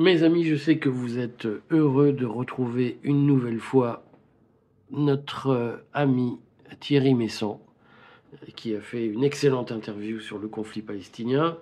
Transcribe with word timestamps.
Mes 0.00 0.22
amis, 0.22 0.44
je 0.44 0.56
sais 0.56 0.78
que 0.78 0.88
vous 0.88 1.18
êtes 1.18 1.46
heureux 1.70 2.12
de 2.14 2.24
retrouver 2.24 2.98
une 3.02 3.26
nouvelle 3.26 3.60
fois 3.60 4.02
notre 4.90 5.48
euh, 5.48 5.76
ami 5.92 6.38
Thierry 6.80 7.12
Messon, 7.12 7.60
qui 8.56 8.74
a 8.74 8.80
fait 8.80 9.04
une 9.04 9.22
excellente 9.22 9.72
interview 9.72 10.18
sur 10.18 10.38
le 10.38 10.48
conflit 10.48 10.80
palestinien, 10.80 11.58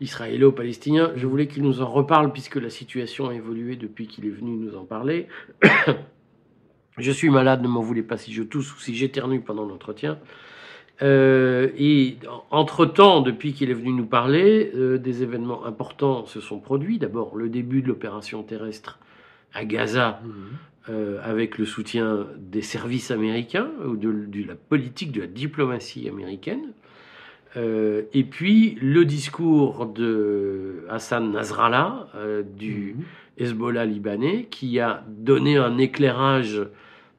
israélo-palestinien. 0.00 1.12
Je 1.14 1.28
voulais 1.28 1.46
qu'il 1.46 1.62
nous 1.62 1.80
en 1.80 1.88
reparle 1.88 2.32
puisque 2.32 2.56
la 2.56 2.70
situation 2.70 3.28
a 3.28 3.34
évolué 3.36 3.76
depuis 3.76 4.08
qu'il 4.08 4.26
est 4.26 4.30
venu 4.30 4.56
nous 4.56 4.76
en 4.76 4.84
parler. 4.84 5.28
je 6.98 7.12
suis 7.12 7.30
malade, 7.30 7.62
ne 7.62 7.68
m'en 7.68 7.82
voulez 7.82 8.02
pas 8.02 8.16
si 8.16 8.32
je 8.32 8.42
tousse 8.42 8.74
ou 8.74 8.80
si 8.80 8.96
j'éternue 8.96 9.42
pendant 9.42 9.64
l'entretien. 9.64 10.18
Euh, 11.02 11.68
et 11.76 12.16
entre-temps, 12.50 13.20
depuis 13.20 13.52
qu'il 13.52 13.70
est 13.70 13.74
venu 13.74 13.92
nous 13.92 14.06
parler, 14.06 14.70
euh, 14.74 14.98
des 14.98 15.22
événements 15.22 15.66
importants 15.66 16.24
se 16.26 16.40
sont 16.40 16.58
produits. 16.58 16.98
D'abord, 16.98 17.36
le 17.36 17.48
début 17.48 17.82
de 17.82 17.88
l'opération 17.88 18.42
terrestre 18.42 18.98
à 19.52 19.64
Gaza, 19.64 20.20
mmh. 20.22 20.30
euh, 20.90 21.18
avec 21.22 21.58
le 21.58 21.66
soutien 21.66 22.26
des 22.38 22.62
services 22.62 23.10
américains, 23.10 23.68
ou 23.86 23.96
de, 23.96 24.10
la 24.46 24.54
politique, 24.54 25.12
de 25.12 25.22
la 25.22 25.26
diplomatie 25.26 26.08
américaine. 26.08 26.72
et 27.56 28.24
puis, 28.24 28.76
le 28.82 29.04
discours 29.04 29.86
de 29.86 30.84
Hassan 30.90 31.32
Nasrallah, 31.32 32.08
du 32.54 32.96
mmh. 32.96 33.42
Hezbollah 33.42 33.86
libanais, 33.86 34.46
qui 34.50 34.78
a 34.78 35.04
donné 35.08 35.56
un 35.56 35.78
éclairage 35.78 36.60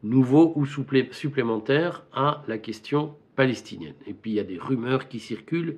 nouveau 0.03 0.53
ou 0.55 0.65
supplémentaire 0.65 2.03
à 2.13 2.43
la 2.47 2.59
question 2.59 3.15
palestinienne. 3.37 3.93
Et 4.05 4.13
puis 4.13 4.31
il 4.31 4.33
y 4.33 4.39
a 4.41 4.43
des 4.43 4.57
rumeurs 4.57 5.07
qui 5.07 5.19
circulent, 5.19 5.77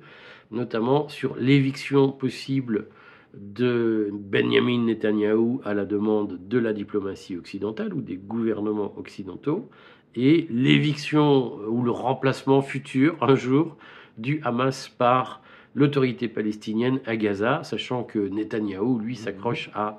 notamment 0.50 1.08
sur 1.08 1.36
l'éviction 1.36 2.10
possible 2.10 2.88
de 3.34 4.10
Benjamin 4.12 4.86
Netanyahou 4.86 5.60
à 5.64 5.74
la 5.74 5.84
demande 5.84 6.40
de 6.48 6.58
la 6.58 6.72
diplomatie 6.72 7.36
occidentale 7.36 7.94
ou 7.94 8.00
des 8.00 8.16
gouvernements 8.16 8.92
occidentaux, 8.98 9.70
et 10.16 10.48
l'éviction 10.50 11.54
ou 11.68 11.84
le 11.84 11.92
remplacement 11.92 12.62
futur, 12.62 13.16
un 13.20 13.36
jour, 13.36 13.76
du 14.18 14.40
Hamas 14.42 14.88
par 14.88 15.40
l'autorité 15.76 16.26
palestinienne 16.26 16.98
à 17.06 17.14
Gaza, 17.16 17.62
sachant 17.62 18.02
que 18.02 18.18
Netanyahou, 18.18 18.98
lui, 18.98 19.14
s'accroche 19.14 19.70
à 19.74 19.98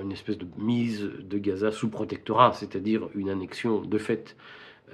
une 0.00 0.12
espèce 0.12 0.38
de 0.38 0.46
mise 0.58 1.10
de 1.28 1.38
Gaza 1.38 1.72
sous 1.72 1.88
protectorat, 1.88 2.52
c'est-à-dire 2.52 3.08
une 3.16 3.30
annexion 3.30 3.80
de 3.80 3.98
fait 3.98 4.36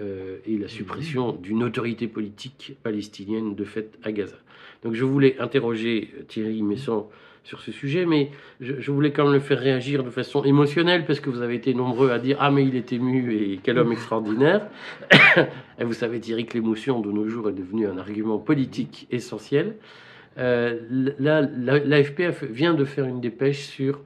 euh, 0.01 0.39
et 0.47 0.57
la 0.59 0.69
suppression 0.69 1.33
d'une 1.33 1.63
autorité 1.63 2.09
politique 2.09 2.77
palestinienne 2.83 3.55
de 3.55 3.65
fait 3.65 3.99
à 4.03 4.13
Gaza. 4.13 4.37
Donc 4.83 4.95
je 4.95 5.05
voulais 5.05 5.37
interroger 5.41 6.13
Thierry 6.29 6.63
Messon 6.63 7.07
sur 7.45 7.61
ce 7.61 7.73
sujet, 7.73 8.07
mais 8.07 8.31
je, 8.61 8.91
voulais 8.91 9.13
quand 9.13 9.25
même 9.25 9.35
le 9.35 9.41
faire 9.41 9.59
réagir 9.59 10.03
de 10.03 10.11
façon 10.11 10.43
émotionnelle, 10.45 11.05
parce 11.05 11.21
que 11.21 11.29
vous 11.29 11.43
avez 11.43 11.55
été 11.55 11.75
nombreux 11.75 12.11
à 12.11 12.19
dire 12.19 12.39
Ah, 12.41 12.51
mais 12.51 12.65
il 12.65 12.75
est 12.75 12.93
ému 12.93 13.35
et 13.35 13.61
quel 13.63 13.79
homme 13.79 13.93
extraordinaire. 13.93 14.67
et 15.79 15.85
vous 15.85 15.93
savez, 15.93 16.21
Thierry, 16.21 16.47
que 16.47 16.55
l'émotion 16.55 17.01
de 17.01 17.13
nos 17.13 17.29
jours 17.29 17.51
est 17.51 17.53
devenue 17.53 17.87
un 17.87 17.99
argument 17.99 18.39
politique 18.39 19.07
essentiel. 19.11 19.77
Euh, 20.39 20.81
l'AFP 21.19 22.23
vient 22.51 22.75
de 22.75 22.85
faire 22.85 23.05
une 23.05 23.21
dépêche 23.21 23.67
sur 23.67 24.01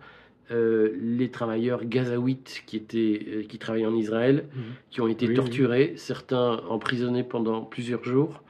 euh, 0.50 0.96
les 0.98 1.30
travailleurs 1.30 1.84
gazaouites 1.84 2.62
qui, 2.64 2.78
étaient, 2.78 3.20
euh, 3.28 3.42
qui 3.42 3.58
travaillaient 3.58 3.84
en 3.84 3.94
Israël, 3.94 4.44
mhm. 4.54 4.62
qui 4.90 5.00
ont 5.02 5.08
été 5.08 5.34
torturés, 5.34 5.92
certains 5.96 6.62
emprisonnés 6.70 7.22
pendant 7.22 7.60
plusieurs 7.62 8.02
jours, 8.02 8.42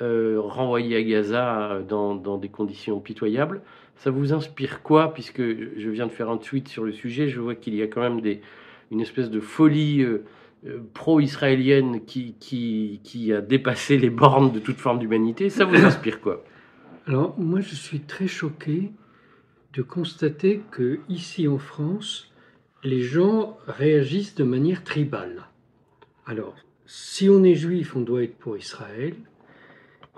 euh, 0.00 0.40
renvoyés 0.40 0.96
à 0.96 1.02
Gaza 1.02 1.80
dans, 1.88 2.14
dans, 2.14 2.38
des 2.38 2.48
conditions 2.48 3.00
pitoyables. 3.00 3.62
Ça 3.96 4.12
vous 4.12 4.32
inspire 4.32 4.84
quoi? 4.84 5.12
Puisque 5.12 5.42
je 5.42 5.90
viens 5.90 6.06
de 6.06 6.12
faire 6.12 6.30
un 6.30 6.36
tweet 6.36 6.68
sur 6.68 6.84
le 6.84 6.92
sujet, 6.92 7.28
je 7.28 7.40
vois 7.40 7.56
qu'il 7.56 7.74
y 7.74 7.82
a 7.82 7.88
quand 7.88 8.00
même 8.00 8.20
des, 8.20 8.40
une 8.92 9.00
espèce 9.00 9.28
de 9.28 9.40
folie 9.40 10.06
pro-israélienne 10.94 12.04
qui, 12.04 12.36
qui, 12.38 13.00
qui 13.02 13.32
a 13.32 13.40
dépassé 13.40 13.98
les 13.98 14.08
bornes 14.10 14.52
de 14.52 14.60
toute 14.60 14.78
forme 14.78 15.00
d'humanité. 15.00 15.50
Ça 15.50 15.64
vous 15.64 15.84
inspire 15.84 16.20
quoi? 16.20 16.44
Alors, 17.08 17.34
moi, 17.38 17.60
je 17.60 17.74
suis 17.74 18.00
très 18.00 18.28
choqué 18.28 18.92
de 19.72 19.82
constater 19.82 20.62
que 20.70 21.00
ici 21.08 21.46
en 21.46 21.58
France, 21.58 22.30
les 22.82 23.02
gens 23.02 23.58
réagissent 23.66 24.34
de 24.34 24.44
manière 24.44 24.82
tribale. 24.82 25.48
Alors, 26.26 26.56
si 26.86 27.28
on 27.28 27.44
est 27.44 27.54
juif, 27.54 27.94
on 27.94 28.00
doit 28.00 28.24
être 28.24 28.36
pour 28.36 28.56
Israël. 28.56 29.14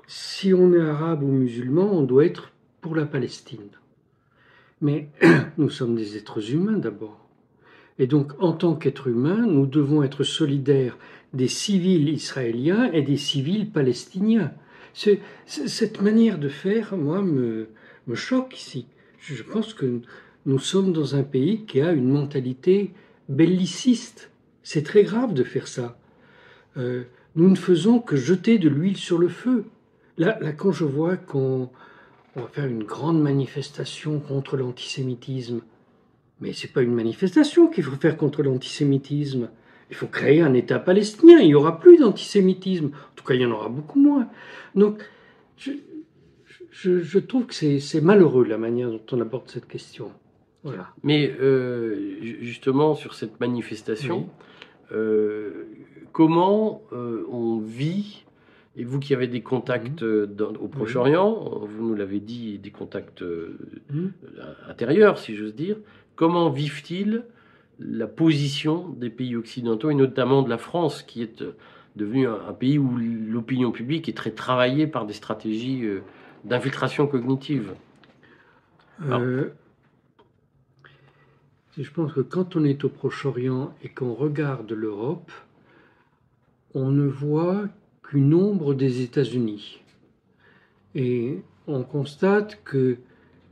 Si 0.06 0.54
on 0.54 0.72
est 0.72 0.80
arabe 0.80 1.22
ou 1.22 1.28
musulman, 1.28 1.90
on 1.92 2.02
doit 2.02 2.24
être 2.24 2.52
pour 2.80 2.96
la 2.96 3.04
Palestine. 3.04 3.68
Mais 4.80 5.08
nous 5.58 5.70
sommes 5.70 5.96
des 5.96 6.16
êtres 6.16 6.52
humains 6.52 6.78
d'abord. 6.78 7.18
Et 7.98 8.06
donc, 8.06 8.32
en 8.38 8.52
tant 8.52 8.74
qu'êtres 8.74 9.08
humains, 9.08 9.46
nous 9.46 9.66
devons 9.66 10.02
être 10.02 10.24
solidaires 10.24 10.96
des 11.34 11.48
civils 11.48 12.08
israéliens 12.08 12.90
et 12.92 13.02
des 13.02 13.18
civils 13.18 13.70
palestiniens. 13.70 14.52
cette 15.44 16.00
manière 16.00 16.38
de 16.38 16.48
faire, 16.48 16.96
moi, 16.96 17.20
me 17.22 17.68
choque 18.14 18.58
ici 18.58 18.86
je 19.22 19.42
pense 19.42 19.72
que 19.74 20.00
nous 20.46 20.58
sommes 20.58 20.92
dans 20.92 21.14
un 21.14 21.22
pays 21.22 21.64
qui 21.64 21.80
a 21.80 21.92
une 21.92 22.08
mentalité 22.08 22.92
belliciste. 23.28 24.30
C'est 24.62 24.82
très 24.82 25.04
grave 25.04 25.32
de 25.32 25.44
faire 25.44 25.68
ça. 25.68 25.96
Euh, 26.76 27.04
nous 27.36 27.48
ne 27.48 27.54
faisons 27.54 28.00
que 28.00 28.16
jeter 28.16 28.58
de 28.58 28.68
l'huile 28.68 28.96
sur 28.96 29.18
le 29.18 29.28
feu. 29.28 29.64
Là, 30.18 30.38
là 30.40 30.52
quand 30.52 30.72
je 30.72 30.84
vois 30.84 31.16
qu'on 31.16 31.70
va 32.34 32.48
faire 32.48 32.66
une 32.66 32.82
grande 32.82 33.20
manifestation 33.22 34.18
contre 34.18 34.56
l'antisémitisme, 34.56 35.60
mais 36.40 36.52
c'est 36.52 36.72
pas 36.72 36.82
une 36.82 36.94
manifestation 36.94 37.68
qu'il 37.68 37.84
faut 37.84 37.96
faire 37.96 38.16
contre 38.16 38.42
l'antisémitisme. 38.42 39.48
Il 39.90 39.96
faut 39.96 40.08
créer 40.08 40.40
un 40.40 40.54
État 40.54 40.80
palestinien. 40.80 41.38
Il 41.38 41.46
n'y 41.46 41.54
aura 41.54 41.78
plus 41.78 41.98
d'antisémitisme. 41.98 42.86
En 42.86 43.14
tout 43.14 43.24
cas, 43.24 43.34
il 43.34 43.42
y 43.42 43.46
en 43.46 43.52
aura 43.52 43.68
beaucoup 43.68 44.00
moins. 44.00 44.28
Donc, 44.74 45.02
je, 45.58 45.72
je, 46.72 47.18
trouve 47.18 47.46
que 47.46 47.54
c'est 47.54 48.00
malheureux 48.00 48.44
la 48.44 48.58
manière 48.58 48.90
dont 48.90 49.02
on 49.12 49.20
aborde 49.20 49.48
cette 49.48 49.68
question. 49.68 50.10
Voilà. 50.64 50.88
Mais 51.02 51.30
euh, 51.40 52.16
justement, 52.40 52.94
sur 52.94 53.14
cette 53.14 53.40
manifestation, 53.40 54.28
euh, 54.92 55.66
comment 56.12 56.82
euh, 56.92 57.26
on 57.30 57.58
vit, 57.58 58.24
et 58.76 58.84
vous 58.84 59.00
qui 59.00 59.12
avez 59.12 59.26
des 59.26 59.42
contacts 59.42 60.02
mhm. 60.02 60.56
au 60.60 60.68
Proche-Orient, 60.68 61.60
vous 61.66 61.88
nous 61.88 61.94
l'avez 61.94 62.20
dit, 62.20 62.58
des 62.58 62.70
contacts 62.70 63.22
mhm. 63.22 64.12
intérieurs, 64.66 65.18
si 65.18 65.36
j'ose 65.36 65.54
dire, 65.54 65.76
comment 66.16 66.48
vivent-ils 66.48 67.24
la 67.78 68.06
position 68.06 68.88
des 68.88 69.10
pays 69.10 69.36
occidentaux, 69.36 69.90
et 69.90 69.94
notamment 69.94 70.42
de 70.42 70.48
la 70.48 70.58
France, 70.58 71.02
qui 71.02 71.22
est 71.22 71.44
devenu 71.96 72.26
un 72.28 72.54
pays 72.54 72.78
où 72.78 72.96
l'opinion 72.96 73.72
publique 73.72 74.08
est 74.08 74.16
très 74.16 74.30
travaillée 74.30 74.86
par 74.86 75.04
des 75.04 75.12
stratégies 75.12 75.84
d'infiltration 76.44 77.06
cognitive 77.06 77.74
euh, 79.02 79.50
Je 81.78 81.90
pense 81.90 82.12
que 82.12 82.20
quand 82.20 82.56
on 82.56 82.64
est 82.64 82.84
au 82.84 82.88
Proche-Orient 82.88 83.74
et 83.82 83.88
qu'on 83.88 84.14
regarde 84.14 84.72
l'Europe, 84.72 85.30
on 86.74 86.90
ne 86.90 87.06
voit 87.06 87.68
qu'une 88.02 88.34
ombre 88.34 88.74
des 88.74 89.02
États-Unis. 89.02 89.82
Et 90.94 91.42
on 91.66 91.82
constate 91.82 92.62
que 92.64 92.98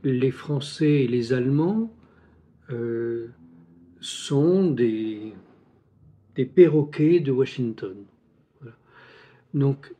les 0.03 0.31
Français 0.31 1.03
et 1.03 1.07
les 1.07 1.33
Allemands 1.33 1.91
euh, 2.71 3.27
sont 3.99 4.69
des, 4.69 5.33
des 6.35 6.45
perroquets 6.45 7.19
de 7.19 7.31
Washington. 7.31 7.95
Donc 9.53 9.93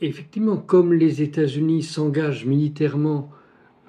effectivement, 0.00 0.56
comme 0.58 0.92
les 0.92 1.22
États-Unis 1.22 1.82
s'engagent 1.82 2.44
militairement 2.44 3.30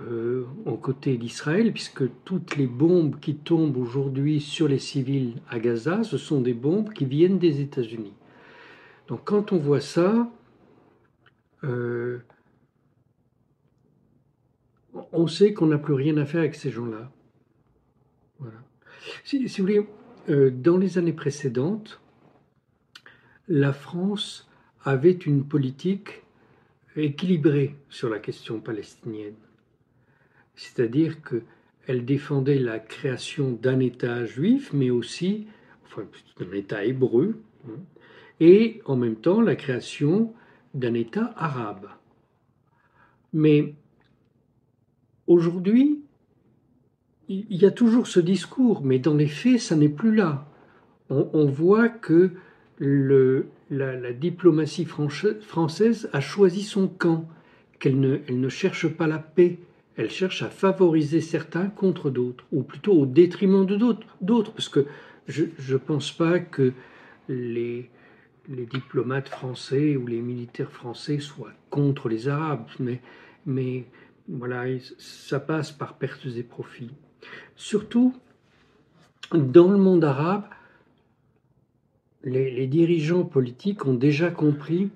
euh, 0.02 0.46
aux 0.66 0.78
côtés 0.78 1.18
d'Israël, 1.18 1.74
puisque 1.74 2.04
toutes 2.24 2.56
les 2.56 2.68
bombes 2.68 3.20
qui 3.20 3.36
tombent 3.36 3.78
aujourd'hui 3.78 4.40
sur 4.40 4.68
les 4.68 4.80
civils 4.80 5.42
à 5.50 5.60
Gaza, 5.60 6.04
ce 6.04 6.18
sont 6.18 6.40
des 6.40 6.54
bombes 6.54 6.94
qui 6.94 7.06
viennent 7.06 7.40
des 7.40 7.62
États-Unis. 7.62 8.14
Donc 9.08 9.22
quand 9.26 9.52
on 9.52 9.58
voit 9.58 9.82
ça, 9.82 10.30
euh, 11.64 12.20
on 15.12 15.28
sait 15.28 15.54
qu'on 15.54 15.68
n'a 15.68 15.78
plus 15.78 15.94
rien 15.94 16.18
à 16.18 16.26
faire 16.26 16.42
avec 16.42 16.56
ces 16.56 16.72
gens-là. 16.72 17.12
Voilà. 18.40 18.58
Si, 19.24 19.46
vous 19.46 19.54
voulez, 19.58 19.88
euh, 20.30 20.52
dans 20.52 20.78
les 20.78 20.98
années 20.98 21.14
précédentes, 21.14 22.00
la 23.48 23.74
France 23.74 24.47
avait 24.84 25.12
une 25.12 25.44
politique 25.44 26.24
équilibrée 26.96 27.76
sur 27.90 28.10
la 28.10 28.20
question 28.20 28.60
palestinienne. 28.60 29.36
C'est-à-dire 30.56 31.18
qu'elle 31.22 32.06
défendait 32.06 32.60
la 32.60 32.80
création 32.80 33.52
d'un 33.52 33.80
État 33.80 34.26
juif, 34.26 34.72
mais 34.74 34.90
aussi 34.90 35.48
d'un 36.40 36.52
État 36.54 36.86
hébreu, 36.86 37.40
hein, 37.68 37.80
et 38.40 38.82
en 38.86 38.96
même 38.96 39.16
temps 39.16 39.42
la 39.42 39.56
création 39.56 40.34
d'un 40.74 40.94
État 40.94 41.34
arabe. 41.38 41.88
Mais 43.34 43.76
aujourd'hui, 45.26 46.02
il 47.28 47.56
y 47.56 47.66
a 47.66 47.72
toujours 47.72 48.08
ce 48.08 48.20
discours, 48.20 48.82
mais 48.84 49.00
dans 49.00 49.14
les 49.14 49.28
faits, 49.28 49.60
ça 49.60 49.76
n'est 49.76 49.90
plus 49.90 50.16
là. 50.16 50.48
On, 51.10 51.46
voit 51.46 51.90
que 51.90 52.32
le, 52.78 53.48
la, 53.69 54.14
diplomatie 54.14 54.86
française 54.86 56.10
a 56.14 56.22
choisi 56.22 56.64
son 56.64 56.88
camp, 56.88 57.28
qu'elle 57.80 58.00
ne, 58.00 58.19
elle 58.28 58.40
ne 58.40 58.50
cherche 58.50 58.88
pas 58.88 59.08
la 59.08 59.19
paix, 59.19 59.60
elle 59.98 60.10
cherche 60.10 60.44
à 60.44 60.50
favoriser 60.50 61.22
certains 61.22 61.68
contre 61.68 62.10
d'autres, 62.10 62.46
ou 62.52 62.64
plutôt 62.64 62.94
au 62.94 63.06
détriment 63.06 63.66
de 63.66 63.78
d'autres, 64.22 64.52
parce 64.54 64.69
que 64.69 64.86
je 65.28 65.44
ne 65.44 65.78
pense 65.78 66.12
pas 66.12 66.40
que 66.40 66.72
les, 67.28 67.90
diplomates 68.48 69.28
français 69.28 69.98
ou 69.98 70.08
les 70.08 70.22
militaires 70.22 70.72
français 70.72 71.19
soient 71.19 71.52
contre 71.69 72.08
les 72.08 72.30
Arabes, 72.30 72.68
mais, 72.80 73.02
mais 73.46 73.86
voilà, 74.30 74.66
ça 74.98 75.40
passe 75.40 75.72
par 75.72 75.96
pertes 75.96 76.28
et 76.38 76.44
profits. 76.44 76.92
Surtout, 77.56 78.16
dans 79.34 79.69
le 79.69 79.78
monde 79.78 80.06
arabe, 80.06 80.46
les, 82.28 82.68
dirigeants 82.68 83.24
politiques 83.24 83.86
ont 83.86 83.94
déjà 83.94 84.30
compris 84.30 84.90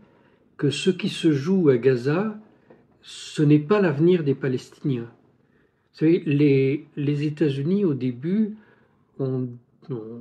que 0.57 0.69
ce 0.69 0.89
qui 0.89 1.09
se 1.09 1.31
joue 1.31 1.69
à 1.69 1.77
Gaza, 1.77 2.37
ce 3.01 3.41
n'est 3.41 3.59
pas 3.59 3.81
l'avenir 3.81 4.23
des 4.23 4.35
Palestiniens. 4.35 5.09
Vous 5.93 5.99
savez, 5.99 6.19
les, 6.25 7.25
États-Unis, 7.25 7.85
au 7.85 7.93
début, 7.93 8.55
ont, 9.19 9.49
euh, 9.89 10.19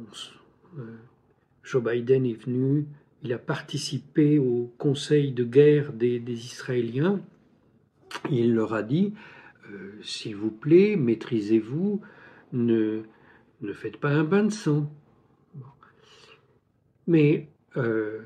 Joe 1.62 1.82
Biden 1.82 2.26
est 2.26 2.44
venu, 2.44 2.86
il 3.22 3.32
a 3.32 3.38
participé 3.38 4.38
au 4.38 4.72
conseil 4.78 5.32
de 5.32 5.44
guerre 5.44 5.92
des, 5.92 6.22
Israéliens. 6.28 7.20
Il 8.30 8.54
leur 8.54 8.72
a 8.72 8.82
dit, 8.82 9.12
euh, 9.70 9.92
s'il 10.02 10.36
vous 10.36 10.50
plaît, 10.50 10.96
maîtrisez-vous, 10.96 12.00
ne, 12.52 13.02
ne 13.60 13.72
faites 13.72 13.98
pas 13.98 14.10
un 14.10 14.24
bain 14.24 14.44
de 14.44 14.52
sang. 14.52 14.90
Mais 17.10 17.48
euh, 17.76 18.20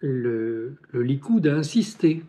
le, 0.00 0.76
le 0.90 1.02
Likoud 1.02 1.46
a 1.46 1.54
insisté. 1.54 2.22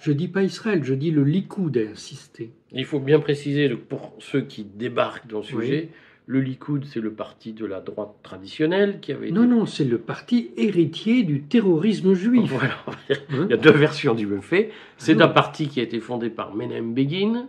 Je 0.00 0.12
dis 0.12 0.28
pas 0.28 0.42
Israël, 0.42 0.82
je 0.82 0.94
dis 0.94 1.10
le 1.10 1.24
Likoud 1.24 1.76
a 1.76 1.90
insisté. 1.90 2.52
Il 2.72 2.86
faut 2.86 3.00
bien 3.00 3.20
préciser 3.20 3.68
pour 3.68 4.14
ceux 4.18 4.40
qui 4.40 4.64
débarquent 4.64 5.26
dans 5.26 5.40
le 5.40 5.44
sujet, 5.44 5.90
le 6.26 6.40
Likoud, 6.40 6.86
c'est 6.86 7.00
le 7.00 7.12
parti 7.12 7.52
de 7.52 7.66
la 7.66 7.80
droite 7.80 8.14
traditionnelle 8.22 9.00
qui 9.00 9.12
avait. 9.12 9.30
Non, 9.30 9.44
non, 9.44 9.66
c'est 9.66 9.84
le 9.84 9.98
parti 9.98 10.52
héritier 10.56 11.22
du 11.22 11.42
terrorisme 11.42 12.14
juif. 12.14 12.50
Voilà. 12.50 12.74
Hein 13.10 13.44
Il 13.44 13.50
y 13.50 13.52
a 13.52 13.58
deux 13.58 13.72
versions 13.72 14.14
du 14.14 14.26
même 14.26 14.40
fait. 14.40 14.70
C'est 14.96 15.20
un 15.20 15.28
parti 15.28 15.68
qui 15.68 15.80
a 15.80 15.82
été 15.82 16.00
fondé 16.00 16.30
par 16.30 16.54
Menem 16.54 16.94
Begin 16.94 17.46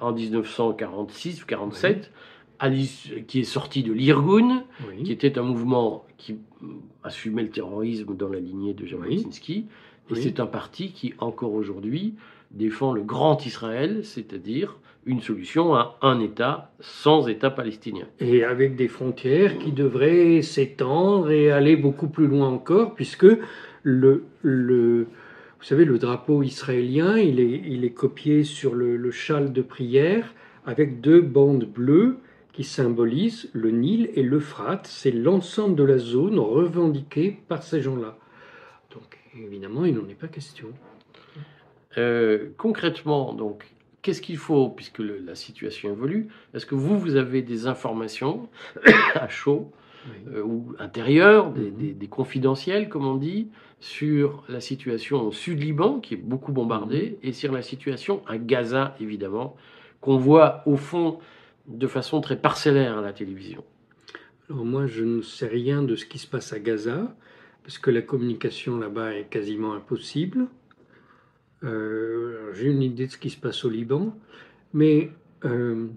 en 0.00 0.12
1946 0.12 1.44
ou 1.44 1.46
47, 1.46 2.10
qui 3.26 3.40
est 3.40 3.44
sorti 3.44 3.82
de 3.82 3.92
l'Irgun, 3.92 4.64
qui 5.04 5.12
était 5.12 5.38
un 5.38 5.42
mouvement 5.42 6.04
qui 6.16 6.36
assumait 7.04 7.42
le 7.42 7.50
terrorisme 7.50 8.16
dans 8.16 8.28
la 8.28 8.40
lignée 8.40 8.74
de 8.74 8.86
Jabotinsky. 8.86 9.66
Et 10.10 10.14
c'est 10.14 10.40
un 10.40 10.46
parti 10.46 10.92
qui, 10.92 11.14
encore 11.18 11.52
aujourd'hui, 11.52 12.14
défend 12.50 12.92
le 12.92 13.02
grand 13.02 13.44
Israël, 13.44 14.00
c'est-à-dire 14.04 14.78
une 15.04 15.20
solution 15.20 15.74
à 15.74 15.96
un 16.02 16.20
État 16.20 16.72
sans 16.80 17.28
État 17.28 17.50
palestinien. 17.50 18.06
Et 18.20 18.44
avec 18.44 18.76
des 18.76 18.88
frontières 18.88 19.58
qui 19.58 19.72
devraient 19.72 20.42
s'étendre 20.42 21.30
et 21.30 21.50
aller 21.50 21.76
beaucoup 21.76 22.08
plus 22.08 22.26
loin 22.26 22.48
encore, 22.48 22.94
puisque 22.94 23.26
le, 23.82 24.24
le, 24.42 25.04
vous 25.58 25.64
savez, 25.64 25.84
le 25.84 25.98
drapeau 25.98 26.42
israélien, 26.42 27.16
il 27.18 27.40
est, 27.40 27.62
il 27.66 27.84
est 27.84 27.92
copié 27.92 28.44
sur 28.44 28.74
le, 28.74 28.96
le 28.96 29.10
châle 29.10 29.52
de 29.52 29.62
prière 29.62 30.34
avec 30.66 31.00
deux 31.00 31.20
bandes 31.20 31.64
bleues 31.64 32.18
qui 32.58 32.64
symbolisent 32.64 33.48
le 33.52 33.70
Nil 33.70 34.10
et 34.14 34.24
l'Euphrate. 34.24 34.88
C'est 34.88 35.12
l'ensemble 35.12 35.76
de 35.76 35.84
la 35.84 35.96
zone 35.96 36.40
revendiquée 36.40 37.38
par 37.46 37.62
ces 37.62 37.80
gens-là. 37.80 38.18
Donc 38.90 39.16
évidemment, 39.40 39.84
il 39.84 39.94
n'en 39.94 40.08
est 40.08 40.18
pas 40.18 40.26
question. 40.26 40.66
Euh, 41.98 42.48
concrètement, 42.56 43.32
donc, 43.32 43.64
qu'est-ce 44.02 44.20
qu'il 44.20 44.38
faut, 44.38 44.70
puisque 44.70 44.98
la 44.98 45.36
situation 45.36 45.92
évolue? 45.92 46.30
Est-ce 46.52 46.66
que 46.66 46.74
vous, 46.74 46.98
vous 46.98 47.14
avez 47.14 47.42
des 47.42 47.68
informations 47.68 48.48
à 49.14 49.28
chaud 49.28 49.70
euh, 50.32 50.42
ou 50.42 50.74
intérieures, 50.80 51.52
mhm. 51.52 51.94
des, 51.96 52.08
confidentiels, 52.08 52.88
comme 52.88 53.06
on 53.06 53.14
dit, 53.14 53.50
sur 53.78 54.42
la 54.48 54.60
situation 54.60 55.28
au 55.28 55.30
sud-Liban, 55.30 56.00
qui 56.00 56.14
est 56.14 56.16
beaucoup 56.24 56.50
bombardée, 56.50 57.18
mhm. 57.22 57.28
et 57.28 57.32
sur 57.32 57.52
la 57.52 57.62
situation 57.62 58.20
à 58.26 58.36
Gaza, 58.36 58.96
évidemment, 59.00 59.54
qu'on 60.00 60.16
voit 60.16 60.64
au 60.66 60.74
fond 60.74 61.20
de 61.68 61.86
façon 61.86 62.20
très 62.20 62.36
parcellaire 62.36 62.98
à 62.98 63.02
la 63.02 63.12
télévision 63.12 63.64
Alors 64.50 64.64
moi, 64.64 64.86
je 64.86 65.04
ne 65.04 65.22
sais 65.22 65.46
rien 65.46 65.82
de 65.82 65.94
ce 65.94 66.06
qui 66.06 66.18
se 66.18 66.26
passe 66.26 66.52
à 66.52 66.58
Gaza, 66.58 67.14
parce 67.62 67.78
que 67.78 67.90
la 67.90 68.02
communication 68.02 68.78
là-bas 68.78 69.14
est 69.14 69.28
quasiment 69.28 69.74
impossible. 69.74 70.46
Euh, 71.64 72.52
j'ai 72.54 72.68
une 72.68 72.82
idée 72.82 73.06
de 73.06 73.12
ce 73.12 73.18
qui 73.18 73.30
se 73.30 73.36
passe 73.36 73.64
au 73.64 73.70
Liban, 73.70 74.16
mais 74.72 75.10
euh, 75.44 75.88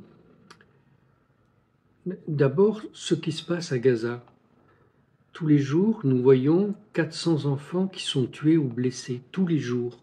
d'abord 2.28 2.82
ce 2.94 3.16
qui 3.16 3.32
se 3.32 3.44
passe 3.44 3.72
à 3.72 3.80
Gaza. 3.80 4.24
Tous 5.34 5.48
les 5.48 5.60
jours, 5.60 6.02
nous 6.04 6.22
voyons 6.22 6.76
400 6.94 7.46
enfants 7.46 7.88
qui 7.88 8.04
sont 8.04 8.26
tués 8.26 8.58
ou 8.58 8.68
blessés, 8.68 9.22
tous 9.32 9.48
les 9.48 9.60
jours. 9.60 10.02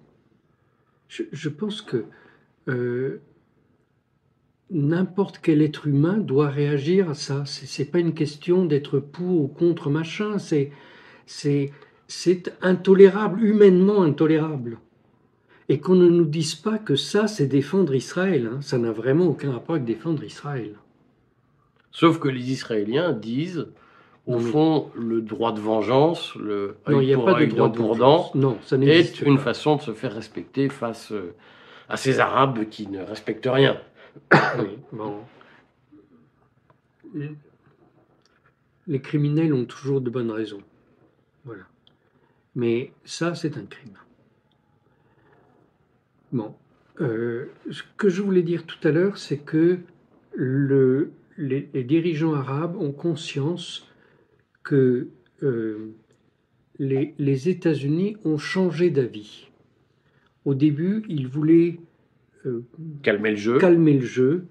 Je, 1.08 1.48
pense 1.48 1.82
que 1.82 2.04
euh, 2.68 3.20
n'importe 4.70 5.38
quel 5.42 5.62
être 5.62 5.86
humain 5.86 6.18
doit 6.18 6.48
réagir 6.48 7.10
à 7.10 7.14
ça. 7.14 7.44
C'est 7.46 7.90
pas 7.90 7.98
une 7.98 8.14
question 8.14 8.64
d'être 8.64 8.98
pour 8.98 9.42
ou 9.42 9.48
contre 9.48 9.90
machin, 9.90 10.38
c'est 10.38 10.72
c'est 11.26 12.54
intolérable, 12.62 13.44
humainement 13.44 14.02
intolérable 14.02 14.78
et 15.68 15.80
qu'on 15.80 15.94
ne 15.94 16.08
nous 16.08 16.24
dise 16.24 16.54
pas 16.54 16.78
que 16.78 16.96
ça, 16.96 17.28
c'est 17.28 17.46
défendre 17.46 17.94
Israël. 17.94 18.50
Hein. 18.52 18.58
Ça 18.62 18.78
n'a 18.78 18.90
vraiment 18.90 19.26
aucun 19.26 19.52
rapport 19.52 19.74
avec 19.74 19.84
défendre 19.84 20.24
Israël. 20.24 20.74
Sauf 21.92 22.18
que 22.18 22.28
les 22.28 22.50
Israéliens 22.50 23.12
disent, 23.12 23.66
au 24.26 24.38
fond, 24.38 24.90
le 24.94 25.20
droit 25.20 25.52
de 25.52 25.60
vengeance, 25.60 26.34
le 26.36 26.76
non, 26.88 27.00
il 27.00 27.12
a 27.12 27.18
pas 27.18 27.34
de 27.34 27.46
droit 27.46 27.68
de 27.68 27.78
vengeance, 27.78 28.34
non, 28.34 28.58
ça 28.64 28.76
est 28.76 29.20
une 29.22 29.38
façon 29.38 29.76
de 29.76 29.82
se 29.82 29.92
faire 29.92 30.14
respecter 30.14 30.68
face 30.68 31.12
euh, 31.12 31.34
à 31.88 31.96
ces 31.96 32.20
Arabes 32.20 32.68
qui 32.70 32.86
ne 32.86 33.02
respectent 33.02 33.48
rien. 33.50 33.78
Bon. 34.92 35.20
Les 38.86 39.00
criminels 39.00 39.52
ont 39.54 39.64
toujours 39.64 40.00
de 40.00 40.10
bonnes 40.10 40.30
raisons. 40.30 40.62
Voilà. 41.44 41.64
Mais 42.54 42.92
ça, 43.04 43.34
c'est 43.34 43.56
un 43.56 43.66
crime. 43.66 43.96
Bon. 46.32 46.54
Euh, 47.00 47.46
ce 47.70 47.82
que 47.96 48.08
je 48.08 48.22
voulais 48.22 48.42
dire 48.42 48.66
tout 48.66 48.86
à 48.86 48.90
l'heure, 48.90 49.18
c'est 49.18 49.38
que 49.38 49.78
le, 50.34 51.12
les, 51.36 51.62
dirigeants 51.84 52.34
arabes 52.34 52.76
ont 52.76 52.92
conscience 52.92 53.88
que 54.62 55.08
euh, 55.42 55.92
les, 56.78 57.48
États-Unis 57.48 58.16
ont 58.24 58.38
changé 58.38 58.90
d'avis. 58.90 59.48
Au 60.44 60.54
début, 60.54 61.04
ils 61.08 61.28
voulaient 61.28 61.78
calmer 63.02 63.30
le 63.30 63.36
jeu. 63.36 63.58
Calmer 63.58 63.94
le 63.94 64.06
jeu. 64.06 64.46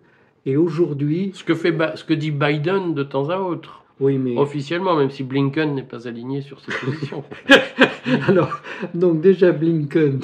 Et 0.45 0.57
aujourd'hui. 0.57 1.31
Ce 1.33 1.43
que, 1.43 1.55
fait, 1.55 1.75
ce 1.95 2.03
que 2.03 2.13
dit 2.13 2.31
Biden 2.31 2.93
de 2.93 3.03
temps 3.03 3.29
à 3.29 3.37
autre. 3.37 3.83
Oui, 3.99 4.17
mais... 4.17 4.37
Officiellement, 4.37 4.95
même 4.95 5.09
si 5.09 5.23
Blinken 5.23 5.73
n'est 5.73 5.83
pas 5.83 6.07
aligné 6.07 6.41
sur 6.41 6.59
ses 6.59 6.71
positions. 6.71 7.23
Alors, 8.27 8.61
donc 8.93 9.21
déjà 9.21 9.51
Blinken 9.51 10.21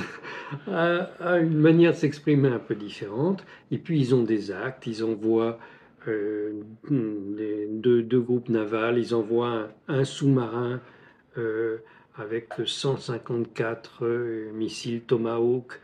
a, 0.67 1.39
une 1.39 1.57
manière 1.59 1.91
de 1.93 1.97
s'exprimer 1.97 2.49
un 2.49 2.59
peu 2.59 2.75
différente, 2.75 3.43
et 3.71 3.77
puis 3.77 3.99
ils 3.99 4.13
ont 4.13 4.23
des 4.23 4.51
actes, 4.51 4.85
ils 4.85 5.03
envoient 5.03 5.57
euh, 6.07 6.61
deux, 6.89 8.21
groupes 8.21 8.49
navals, 8.49 8.99
ils 8.99 9.15
envoient 9.15 9.69
un, 9.87 10.03
sous-marin 10.03 10.79
euh, 11.37 11.77
avec 12.15 12.49
154 12.63 14.05
euh, 14.05 14.51
missiles 14.53 15.01
Tomahawk, 15.01 15.79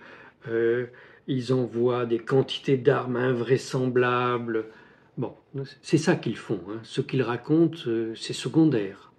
ils 1.29 1.53
envoient 1.53 2.05
des 2.05 2.19
quantités 2.19 2.75
d'armes 2.75 3.15
invraisemblables. 3.15 4.65
Bon, 5.17 5.36
c'est 5.81 6.00
ça 6.00 6.15
qu'ils 6.15 6.36
font. 6.36 6.59
Hein. 6.69 6.79
Ce 6.83 7.01
qu'ils 7.01 7.21
racontent, 7.21 7.77
c'est 8.15 8.33
secondaire. 8.33 9.13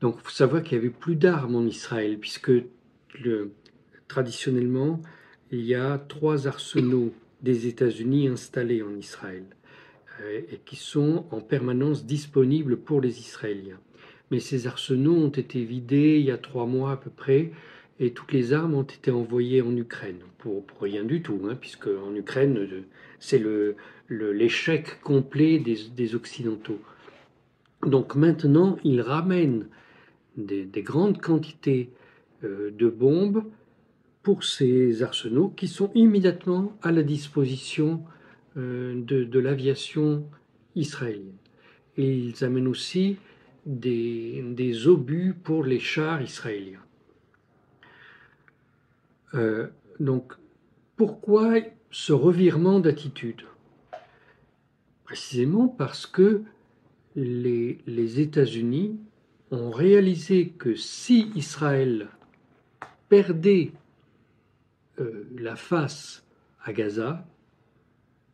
Donc 0.00 0.16
il 0.18 0.24
faut 0.24 0.30
savoir 0.30 0.62
qu'il 0.62 0.78
n'y 0.78 0.84
avait 0.84 0.94
plus 0.94 1.16
d'armes 1.16 1.56
en 1.56 1.64
Israël, 1.64 2.18
puisque 2.18 2.52
le, 3.18 3.52
traditionnellement, 4.06 5.00
il 5.50 5.62
y 5.62 5.74
a 5.74 5.98
trois 5.98 6.46
arsenaux 6.46 7.12
des 7.42 7.66
États-Unis 7.66 8.28
installés 8.28 8.82
en 8.82 8.94
Israël 8.94 9.44
euh, 10.20 10.40
et 10.50 10.58
qui 10.64 10.76
sont 10.76 11.24
en 11.30 11.40
permanence 11.40 12.04
disponibles 12.04 12.76
pour 12.76 13.00
les 13.00 13.18
Israéliens. 13.18 13.80
Mais 14.30 14.40
ces 14.40 14.66
arsenaux 14.66 15.16
ont 15.16 15.30
été 15.30 15.64
vidés 15.64 16.18
il 16.18 16.26
y 16.26 16.30
a 16.30 16.36
trois 16.36 16.66
mois 16.66 16.92
à 16.92 16.96
peu 16.98 17.10
près, 17.10 17.50
et 18.00 18.12
toutes 18.12 18.32
les 18.32 18.52
armes 18.52 18.74
ont 18.74 18.82
été 18.82 19.10
envoyées 19.10 19.62
en 19.62 19.76
Ukraine, 19.76 20.20
pour, 20.38 20.64
rien 20.80 21.04
du 21.04 21.22
tout, 21.22 21.40
hein, 21.48 21.56
puisque 21.60 21.88
en 21.88 22.14
Ukraine, 22.14 22.84
c'est 23.18 23.42
l'échec 24.08 24.86
le, 24.86 25.04
complet 25.04 25.58
des, 25.58 26.14
Occidentaux. 26.14 26.80
Donc 27.82 28.14
maintenant, 28.14 28.78
ils 28.84 29.00
ramènent 29.00 29.66
des, 30.36 30.82
grandes 30.82 31.20
quantités 31.20 31.90
euh, 32.44 32.70
de 32.70 32.88
bombes 32.88 33.44
pour 34.22 34.44
ces 34.44 35.02
arsenaux 35.02 35.48
qui 35.48 35.66
sont 35.66 35.90
immédiatement 35.94 36.76
à 36.82 36.92
la 36.92 37.02
disposition 37.02 38.04
euh, 38.56 38.94
de, 38.96 39.38
l'aviation 39.40 40.24
israélienne. 40.76 41.32
Et 41.96 42.16
ils 42.16 42.44
amènent 42.44 42.68
aussi 42.68 43.16
des, 43.66 44.44
des 44.46 44.86
obus 44.86 45.34
pour 45.42 45.64
les 45.64 45.80
chars 45.80 46.22
israéliens. 46.22 46.78
Euh, 49.34 49.68
donc, 50.00 50.32
pourquoi 50.96 51.56
ce 51.90 52.12
revirement 52.12 52.80
d'attitude? 52.80 53.42
Précisément 55.04 55.68
parce 55.68 56.06
que 56.06 56.42
les, 57.16 58.20
États-Unis 58.20 58.98
ont 59.50 59.70
réalisé 59.70 60.50
que 60.50 60.74
si 60.74 61.30
Israël 61.34 62.08
perdait 63.08 63.72
euh, 65.00 65.26
la 65.36 65.56
face 65.56 66.24
à 66.62 66.72
Gaza, 66.72 67.26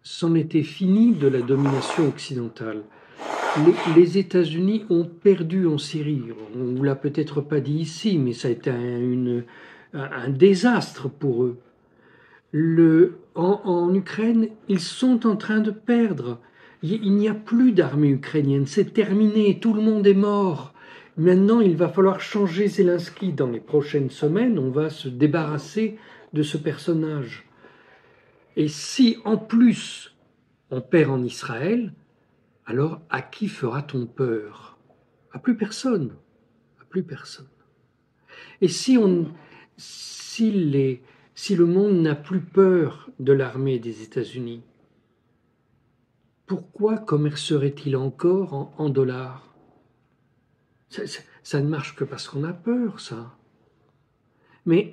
c'en 0.03 0.35
était 0.35 0.63
fini 0.63 1.15
de 1.15 1.29
la 1.29 1.41
domination 1.41 2.09
occidentale. 2.09 2.83
Les, 3.95 4.19
États-Unis 4.19 4.85
ont 4.91 5.05
perdu 5.05 5.67
en 5.67 5.79
Syrie. 5.79 6.23
On 6.55 6.59
ne 6.59 6.77
vous 6.77 6.83
l'a 6.83 6.97
peut-être 6.97 7.41
pas 7.41 7.61
dit 7.61 7.79
ici, 7.79 8.19
mais 8.19 8.33
ça 8.33 8.49
a 8.49 8.51
été 8.51 8.71
une, 8.71 9.45
un 9.95 10.29
désastre 10.29 11.09
pour 11.09 11.45
eux. 11.45 11.59
Le, 12.57 13.19
en, 13.35 13.93
Ukraine, 13.95 14.49
ils 14.69 14.81
sont 14.81 15.27
en 15.27 15.37
train 15.37 15.59
de 15.59 15.73
perdre. 15.73 16.41
Il, 16.83 17.17
n'y 17.17 17.29
a 17.29 17.35
plus 17.35 17.73
d'armée 17.73 18.11
ukrainienne, 18.11 18.67
c'est 18.67 18.93
terminé, 18.93 19.59
tout 19.59 19.75
le 19.75 19.81
monde 19.81 20.07
est 20.07 20.15
mort. 20.15 20.75
Maintenant, 21.17 21.61
il 21.61 21.77
va 21.77 21.89
falloir 21.89 22.21
changer 22.21 22.69
Zelensky. 22.69 23.33
Dans 23.33 23.51
les 23.51 23.61
prochaines 23.61 24.11
semaines, 24.11 24.59
on 24.59 24.71
va 24.71 24.91
se 24.91 25.09
débarrasser 25.09 25.99
de 26.33 26.43
ce 26.43 26.57
personnage. 26.57 27.45
Et 28.57 28.69
si 28.69 29.17
en 29.25 29.37
plus 29.37 30.15
on 30.71 30.81
perd 30.81 31.11
en 31.11 31.25
Israël, 31.25 31.93
alors 32.67 33.01
à 33.11 33.23
qui 33.23 33.49
fera-t-on 33.49 34.07
peur? 34.07 34.79
À 35.33 35.39
plus 35.39 35.57
personne. 35.57 36.15
À 36.81 36.85
plus 36.85 37.03
personne. 37.03 37.49
Et 38.61 38.69
si 38.69 38.97
on, 38.97 39.27
si, 39.77 40.51
le 40.51 41.67
monde 41.67 42.01
n'a 42.01 42.15
plus 42.15 42.41
peur 42.41 43.11
de 43.19 43.33
l'armée 43.33 43.79
des 43.79 44.03
États-Unis, 44.03 44.63
pourquoi 46.47 46.99
commercerait-il 46.99 47.97
encore 47.97 48.73
en, 48.79 48.89
dollars? 48.89 49.55
Ça, 51.43 51.61
ne 51.61 51.69
marche 51.69 51.97
que 51.97 52.05
parce 52.05 52.29
qu'on 52.29 52.45
a 52.45 52.53
peur, 52.53 53.01
ça. 53.01 53.37
Mais 54.67 54.93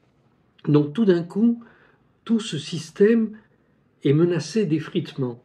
donc 0.68 0.94
tout 0.94 1.04
d'un 1.04 1.22
coup, 1.22 1.62
tout 2.24 2.40
ce 2.40 2.58
système 2.58 3.38
est 4.04 4.12
menacé 4.12 4.66
d'effritement. 4.66 5.42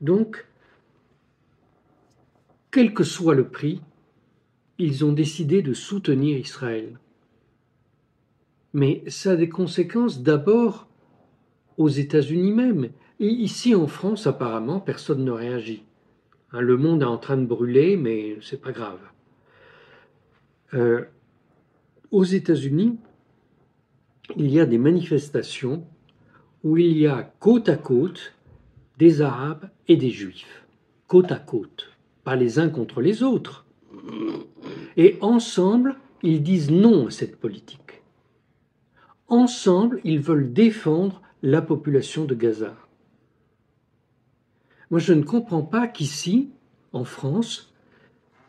Donc, 0.00 0.46
quel 2.70 2.92
que 2.94 3.04
soit 3.04 3.34
le 3.34 3.48
prix, 3.48 3.80
ils 4.78 5.04
ont 5.04 5.12
décidé 5.12 5.62
de 5.62 5.74
soutenir 5.74 6.38
Israël. 6.38 6.98
Mais 8.74 9.02
ça 9.06 9.32
a 9.32 9.36
des 9.36 9.48
conséquences 9.48 10.22
d'abord 10.22 10.86
aux 11.76 11.88
États-Unis 11.88 12.52
même. 12.52 12.88
Et 13.20 13.28
ici 13.28 13.74
en 13.74 13.86
France, 13.86 14.26
apparemment, 14.26 14.80
personne 14.80 15.24
ne 15.24 15.30
réagit. 15.30 15.84
Hein, 16.52 16.60
le 16.60 16.76
monde 16.76 17.02
est 17.02 17.06
en 17.06 17.18
train 17.18 17.36
de 17.36 17.46
brûler, 17.46 17.96
mais 17.96 18.38
c'est 18.40 18.60
pas 18.60 18.72
grave. 18.72 19.00
Euh, 20.74 21.04
aux 22.10 22.24
États-Unis, 22.24 22.98
il 24.36 24.50
y 24.50 24.60
a 24.60 24.66
des 24.66 24.78
manifestations 24.78 25.84
où 26.64 26.76
il 26.76 26.96
y 26.96 27.06
a 27.06 27.32
côte 27.40 27.68
à 27.68 27.76
côte 27.76 28.34
des 28.98 29.20
Arabes 29.20 29.68
et 29.88 29.96
des 29.96 30.10
Juifs. 30.10 30.66
Côte 31.06 31.32
à 31.32 31.38
côte. 31.38 31.90
Pas 32.24 32.36
les 32.36 32.58
uns 32.58 32.68
contre 32.68 33.00
les 33.00 33.22
autres. 33.22 33.66
Et 34.96 35.18
ensemble, 35.20 35.96
ils 36.22 36.42
disent 36.42 36.70
non 36.70 37.08
à 37.08 37.10
cette 37.10 37.36
politique. 37.36 38.01
Ensemble, 39.28 40.00
ils 40.04 40.20
veulent 40.20 40.52
défendre 40.52 41.22
la 41.42 41.62
population 41.62 42.24
de 42.24 42.34
Gaza. 42.34 42.76
Moi, 44.90 45.00
je 45.00 45.14
ne 45.14 45.22
comprends 45.22 45.62
pas 45.62 45.86
qu'ici, 45.88 46.50
en 46.92 47.04
France, 47.04 47.72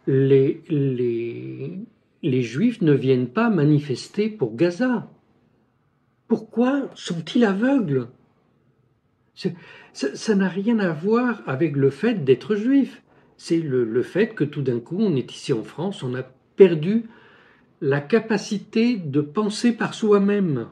les, 0.08 0.62
les, 0.68 1.80
les 2.22 2.42
Juifs 2.42 2.82
ne 2.82 2.94
viennent 2.94 3.30
pas 3.30 3.50
manifester 3.50 4.30
pour 4.30 4.56
Gaza. 4.56 5.10
Pourquoi 6.28 6.90
sont-ils 6.96 7.46
aveugles? 7.46 8.08
Ça 9.94 10.36
n'a 10.36 10.50
rien 10.50 10.80
à 10.80 10.92
voir 10.92 11.42
avec 11.48 11.76
le 11.76 11.90
fait 11.90 12.24
d'être 12.24 12.56
juif. 12.56 13.04
C'est 13.38 13.60
le, 13.60 13.84
le, 13.84 14.04
fait 14.04 14.36
que 14.36 14.44
tout 14.44 14.62
d'un 14.62 14.80
coup, 14.80 14.98
on 15.00 15.16
est 15.16 15.32
ici 15.32 15.54
en 15.54 15.64
France, 15.64 16.04
on 16.04 16.14
a 16.16 16.24
perdu 16.56 17.06
la 17.84 18.00
capacité 18.00 18.96
de 18.96 19.20
penser 19.20 19.74
par 19.74 19.94
soi-même. 19.94 20.68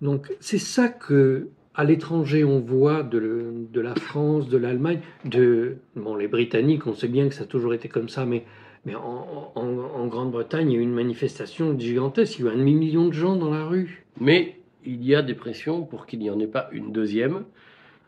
Donc 0.00 0.34
c'est 0.40 0.56
ça 0.56 0.88
que 0.88 1.48
à 1.74 1.84
l'étranger 1.84 2.42
on 2.42 2.58
voit 2.58 3.02
de, 3.02 3.68
la 3.74 3.94
France, 3.94 4.48
de 4.48 4.56
l'Allemagne, 4.56 5.00
de 5.26 5.76
bon 5.94 6.16
les 6.16 6.26
Britanniques, 6.26 6.86
on 6.86 6.94
sait 6.94 7.06
bien 7.06 7.28
que 7.28 7.34
ça 7.34 7.42
a 7.42 7.46
toujours 7.46 7.74
été 7.74 7.90
comme 7.90 8.08
ça, 8.08 8.24
mais 8.24 8.44
mais 8.86 8.94
en, 8.94 10.06
Grande-Bretagne, 10.06 10.70
il 10.70 10.74
y 10.74 10.76
a 10.78 10.80
eu 10.80 10.82
une 10.82 10.94
manifestation 10.94 11.78
gigantesque, 11.78 12.38
il 12.38 12.46
y 12.46 12.48
a 12.48 12.50
eu 12.50 12.54
un 12.54 12.58
demi-million 12.58 13.08
de 13.08 13.12
gens 13.12 13.36
dans 13.36 13.50
la 13.50 13.66
rue. 13.66 14.06
Mais 14.18 14.56
il 14.86 15.04
y 15.04 15.14
a 15.14 15.20
des 15.20 15.34
pressions 15.34 15.82
pour 15.82 16.06
qu'il 16.06 16.20
n'y 16.20 16.30
en 16.30 16.40
ait 16.40 16.46
pas 16.46 16.70
une 16.72 16.90
deuxième. 16.90 17.44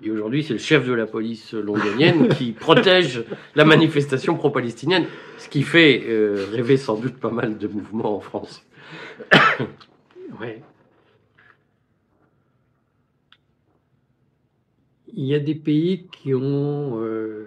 Et 0.05 0.11
aujourd'hui, 0.11 0.43
c'est 0.43 0.55
le 0.55 0.59
chef 0.59 0.87
de 0.87 0.93
la 0.93 1.07
police 1.07 1.53
londonienne 1.55 2.29
qui 2.37 2.53
protège 2.53 3.25
la 3.55 3.65
manifestation 3.65 4.35
pro-palestinienne, 4.35 5.07
ce 5.39 5.49
qui 5.49 5.63
fait 5.63 6.03
euh, 6.09 6.47
rêver 6.51 6.77
sans 6.77 6.97
doute 6.97 7.15
pas 7.15 7.31
mal 7.31 7.57
de 7.57 7.69
mouvements 7.69 8.17
en 8.17 8.21
France. 8.21 8.67
ouais. 10.41 10.61
Il 15.15 15.25
y 15.25 15.35
a 15.35 15.39
des 15.39 15.55
pays 15.55 16.07
qui 16.11 16.35
ont 16.35 17.01
euh, 17.01 17.47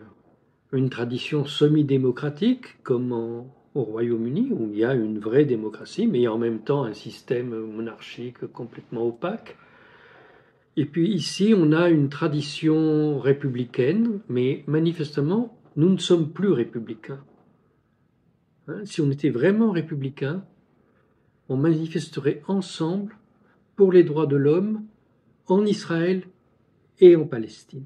une 0.71 0.89
tradition 0.89 1.45
semi-démocratique, 1.45 2.81
comme 2.83 3.11
au 3.11 3.83
Royaume-Uni, 3.83 4.49
où 4.51 4.69
il 4.71 4.79
y 4.79 4.85
a 4.85 4.93
une 4.93 5.19
vraie 5.19 5.45
démocratie, 5.45 6.07
mais 6.07 6.19
il 6.19 6.21
y 6.21 6.27
a 6.27 6.33
en 6.33 6.37
même 6.37 6.59
temps 6.59 6.83
un 6.83 6.93
système 6.93 7.49
monarchique 7.49 8.45
complètement 8.53 9.07
opaque. 9.07 9.57
Et 10.77 10.85
puis 10.85 11.09
ici, 11.09 11.53
on 11.55 11.71
a 11.71 11.89
une 11.89 12.09
tradition 12.09 13.19
républicaine, 13.19 14.19
mais 14.27 14.63
manifestement, 14.67 15.57
nous 15.77 15.89
ne 15.89 15.97
sommes 15.97 16.31
plus 16.31 16.51
républicains. 16.51 17.23
Hein, 18.67 18.81
si 18.83 18.99
on 19.01 19.09
était 19.09 19.29
vraiment 19.29 19.71
républicains, 19.71 20.43
on 21.47 21.55
manifesterait 21.55 22.41
ensemble 22.47 23.17
pour 23.75 23.91
les 23.91 24.03
droits 24.03 24.25
de 24.25 24.35
l'homme 24.35 24.83
en 25.47 25.65
Israël 25.65 26.23
et 26.99 27.15
en 27.15 27.25
Palestine. 27.25 27.85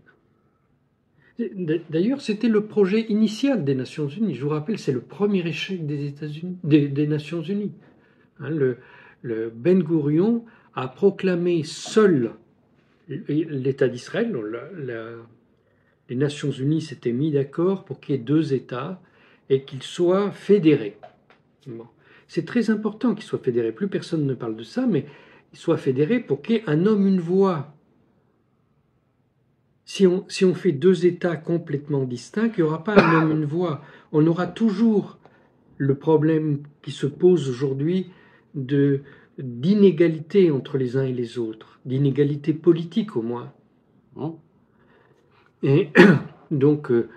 D'ailleurs, 1.90 2.22
c'était 2.22 2.50
le 2.50 2.66
projet 2.66 3.06
initial 3.10 3.64
des 3.64 3.76
Nations 3.76 4.08
Unies. 4.08 4.36
Je 4.36 4.44
vous 4.44 4.50
rappelle, 4.50 4.78
c'est 4.78 4.92
le 4.92 5.02
premier 5.02 5.46
échec 5.48 5.86
des 5.86 6.06
États-Unis, 6.06 6.58
des, 6.64 7.08
Nations 7.08 7.42
Unies. 7.42 7.72
Hein, 8.40 8.50
le, 8.50 8.78
le 9.22 9.50
Ben 9.50 9.82
Gurion 9.82 10.44
a 10.76 10.88
proclamé 10.90 11.64
seul 11.64 12.34
l'État 13.10 13.88
d'Israël, 13.88 14.32
les 16.10 16.16
Nations 16.16 16.52
Unies 16.52 16.82
s'étaient 16.82 17.12
mis 17.12 17.32
d'accord 17.32 17.86
pour 17.86 18.00
qu'il 18.00 18.16
y 18.16 18.18
ait 18.18 18.22
deux 18.22 18.54
États 18.54 19.02
et 19.50 19.64
qu'ils 19.64 19.84
soient 19.84 20.32
fédérés. 20.32 20.98
C'est 22.28 22.46
très 22.46 22.70
important 22.70 23.16
qu'ils 23.16 23.26
soient 23.26 23.40
fédérés. 23.40 23.72
Plus 23.72 23.88
personne 23.88 24.26
ne 24.26 24.34
parle 24.34 24.56
de 24.56 24.64
ça, 24.64 24.86
mais 24.86 25.06
qu'ils 25.50 25.60
soient 25.60 25.78
fédérés 25.78 26.20
pour 26.20 26.42
qu'il 26.42 26.56
y 26.56 26.60
ait 26.60 26.64
un 26.70 26.86
homme, 26.86 27.08
une 27.08 27.20
voix. 27.20 27.74
Si 29.86 30.06
on, 30.06 30.24
si 30.30 30.46
on 30.46 30.54
fait 30.54 30.72
deux 30.72 31.08
États 31.08 31.36
complètement 31.36 32.04
distincts, 32.04 32.52
il 32.56 32.64
n'y 32.64 32.70
aura 32.70 32.84
pas 32.84 32.94
un 32.94 33.22
homme, 33.22 33.32
une 33.32 33.46
voix. 33.46 33.84
On 34.12 34.26
aura 34.28 34.46
toujours 34.46 35.18
le 35.78 35.96
problème 35.96 36.62
qui 36.84 36.92
se 36.92 37.08
pose 37.08 37.50
aujourd'hui 37.50 38.12
de 38.54 39.02
d'inégalité 39.40 40.52
entre 40.52 40.78
les 40.78 40.98
uns 40.98 41.06
et 41.06 41.14
les 41.14 41.40
autres, 41.40 41.80
d'inégalité 41.86 42.54
politique 42.54 43.16
au 43.16 43.22
moins. 43.22 43.52
Hein? 44.18 44.34
Et 45.64 45.90
donc, 46.52 46.92
euh, 46.92 47.10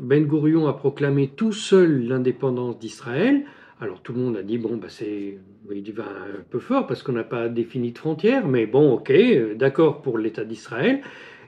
Ben 0.00 0.26
Gurion 0.26 0.68
a 0.68 0.74
proclamé 0.74 1.28
tout 1.28 1.52
seul 1.52 2.06
l'indépendance 2.06 2.78
d'Israël, 2.78 3.44
Alors 3.80 4.00
tout 4.00 4.12
le 4.12 4.20
monde 4.20 4.36
a 4.36 4.42
dit, 4.42 4.58
bon, 4.58 4.76
bah, 4.76 4.88
c'est 4.88 5.38
il 5.70 5.92
va 5.92 6.04
un 6.04 6.42
peu 6.50 6.58
fort 6.58 6.86
parce 6.86 7.02
qu'on 7.02 7.12
n'a 7.12 7.24
pas 7.24 7.48
défini 7.48 7.92
de 7.92 7.98
frontières, 7.98 8.46
mais 8.46 8.66
bon, 8.66 8.92
ok, 8.92 9.10
euh, 9.10 9.54
d'accord 9.54 10.02
pour 10.02 10.18
l'État 10.18 10.44
d'Israël. 10.44 11.00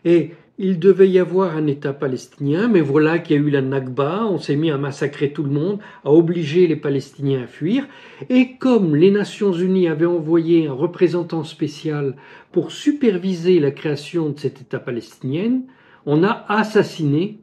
Et 0.04 0.32
il 0.56 0.78
devait 0.78 1.10
y 1.10 1.18
avoir 1.18 1.56
un 1.56 1.66
État 1.66 1.92
palestinien, 1.92 2.68
mais 2.68 2.80
voilà 2.80 3.18
qu'il 3.18 3.36
y 3.36 3.38
a 3.38 3.42
eu 3.42 3.50
la 3.50 3.60
Nakba, 3.60 4.24
on 4.26 4.38
s'est 4.38 4.54
mis 4.54 4.70
à 4.70 4.78
massacrer 4.78 5.32
tout 5.32 5.42
le 5.42 5.50
monde, 5.50 5.80
à 6.04 6.12
obliger 6.12 6.68
les 6.68 6.76
Palestiniens 6.76 7.42
à 7.42 7.46
fuir. 7.48 7.88
Et 8.28 8.56
comme 8.58 8.94
les 8.94 9.10
Nations 9.10 9.52
Unies 9.52 9.88
avaient 9.88 10.06
envoyé 10.06 10.68
un 10.68 10.72
représentant 10.72 11.42
spécial 11.42 12.16
pour 12.52 12.70
superviser 12.70 13.58
la 13.58 13.72
création 13.72 14.30
de 14.30 14.38
cet 14.38 14.60
État 14.60 14.78
palestinien, 14.78 15.62
on 16.06 16.22
a 16.22 16.44
assassiné 16.48 17.40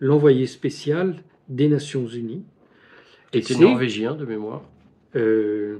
l'envoyé 0.00 0.46
spécial 0.46 1.22
des 1.48 1.68
Nations 1.68 2.06
Unies. 2.06 2.42
Qui 3.30 3.38
était 3.38 3.58
norvégien 3.58 4.14
de 4.14 4.26
mémoire 4.26 4.62
euh, 5.14 5.78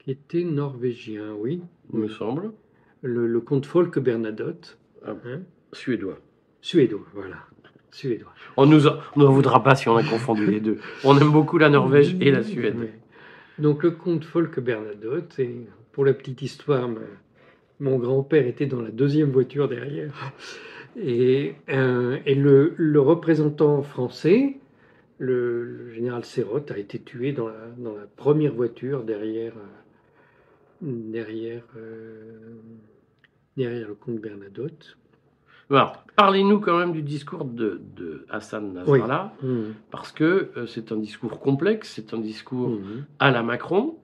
Qui 0.00 0.10
était 0.10 0.44
norvégien, 0.44 1.34
oui. 1.38 1.60
Il 1.92 2.00
me 2.00 2.08
semble 2.08 2.50
le, 3.02 3.40
comte 3.40 3.66
Folk 3.66 3.98
Bernadotte. 3.98 4.78
Ah, 5.04 5.14
hein 5.26 5.40
suédois. 5.72 6.18
Suédois, 6.60 7.06
voilà. 7.14 7.36
Suédois. 7.90 8.32
On 8.56 8.66
nous 8.66 8.82
n'en 9.16 9.32
voudra 9.32 9.62
pas 9.62 9.74
si 9.74 9.88
on 9.88 9.96
a 9.96 10.02
confondu 10.02 10.46
les 10.46 10.60
deux. 10.60 10.78
On 11.04 11.16
aime 11.18 11.32
beaucoup 11.32 11.58
la 11.58 11.70
Norvège 11.70 12.16
et 12.20 12.30
la 12.30 12.42
Suède. 12.42 12.76
Donc 13.58 13.82
le 13.82 13.90
comte 13.90 14.24
Folk 14.24 14.58
Bernadotte, 14.60 15.38
et 15.38 15.66
pour 15.92 16.04
la 16.04 16.14
petite 16.14 16.42
histoire, 16.42 16.88
mon 17.78 17.98
grand-père 17.98 18.46
était 18.46 18.66
dans 18.66 18.80
la 18.80 18.90
deuxième 18.90 19.30
voiture 19.30 19.68
derrière. 19.68 20.32
Et, 20.96 21.54
euh, 21.68 22.18
et 22.26 22.34
le, 22.34 22.74
le, 22.76 23.00
représentant 23.00 23.82
français, 23.82 24.56
le, 25.18 25.90
général 25.92 26.24
Serrotte, 26.24 26.70
a 26.70 26.78
été 26.78 26.98
tué 26.98 27.32
dans 27.32 27.48
la, 27.48 27.68
dans 27.78 27.94
la 27.94 28.06
première 28.16 28.52
voiture 28.52 29.04
derrière, 29.04 29.52
euh, 29.56 29.66
derrière 30.80 31.62
euh, 31.76 32.60
derrière 33.56 33.88
le 33.88 33.94
comte 33.94 34.20
Bernadotte. 34.20 34.96
Alors, 35.70 36.04
parlez-nous 36.16 36.58
quand 36.58 36.76
même 36.78 36.92
du 36.92 37.02
discours 37.02 37.44
de, 37.44 38.26
Hassan 38.28 38.72
Nasrallah, 38.72 39.32
mmh. 39.42 39.60
parce 39.90 40.10
que 40.10 40.50
euh, 40.56 40.66
c'est 40.66 40.90
un 40.90 40.96
discours 40.96 41.38
complexe, 41.38 41.92
c'est 41.94 42.12
un 42.12 42.18
discours 42.18 42.70
mmh. 42.70 43.04
à 43.20 43.30
la 43.30 43.42
Macron. 43.42 43.96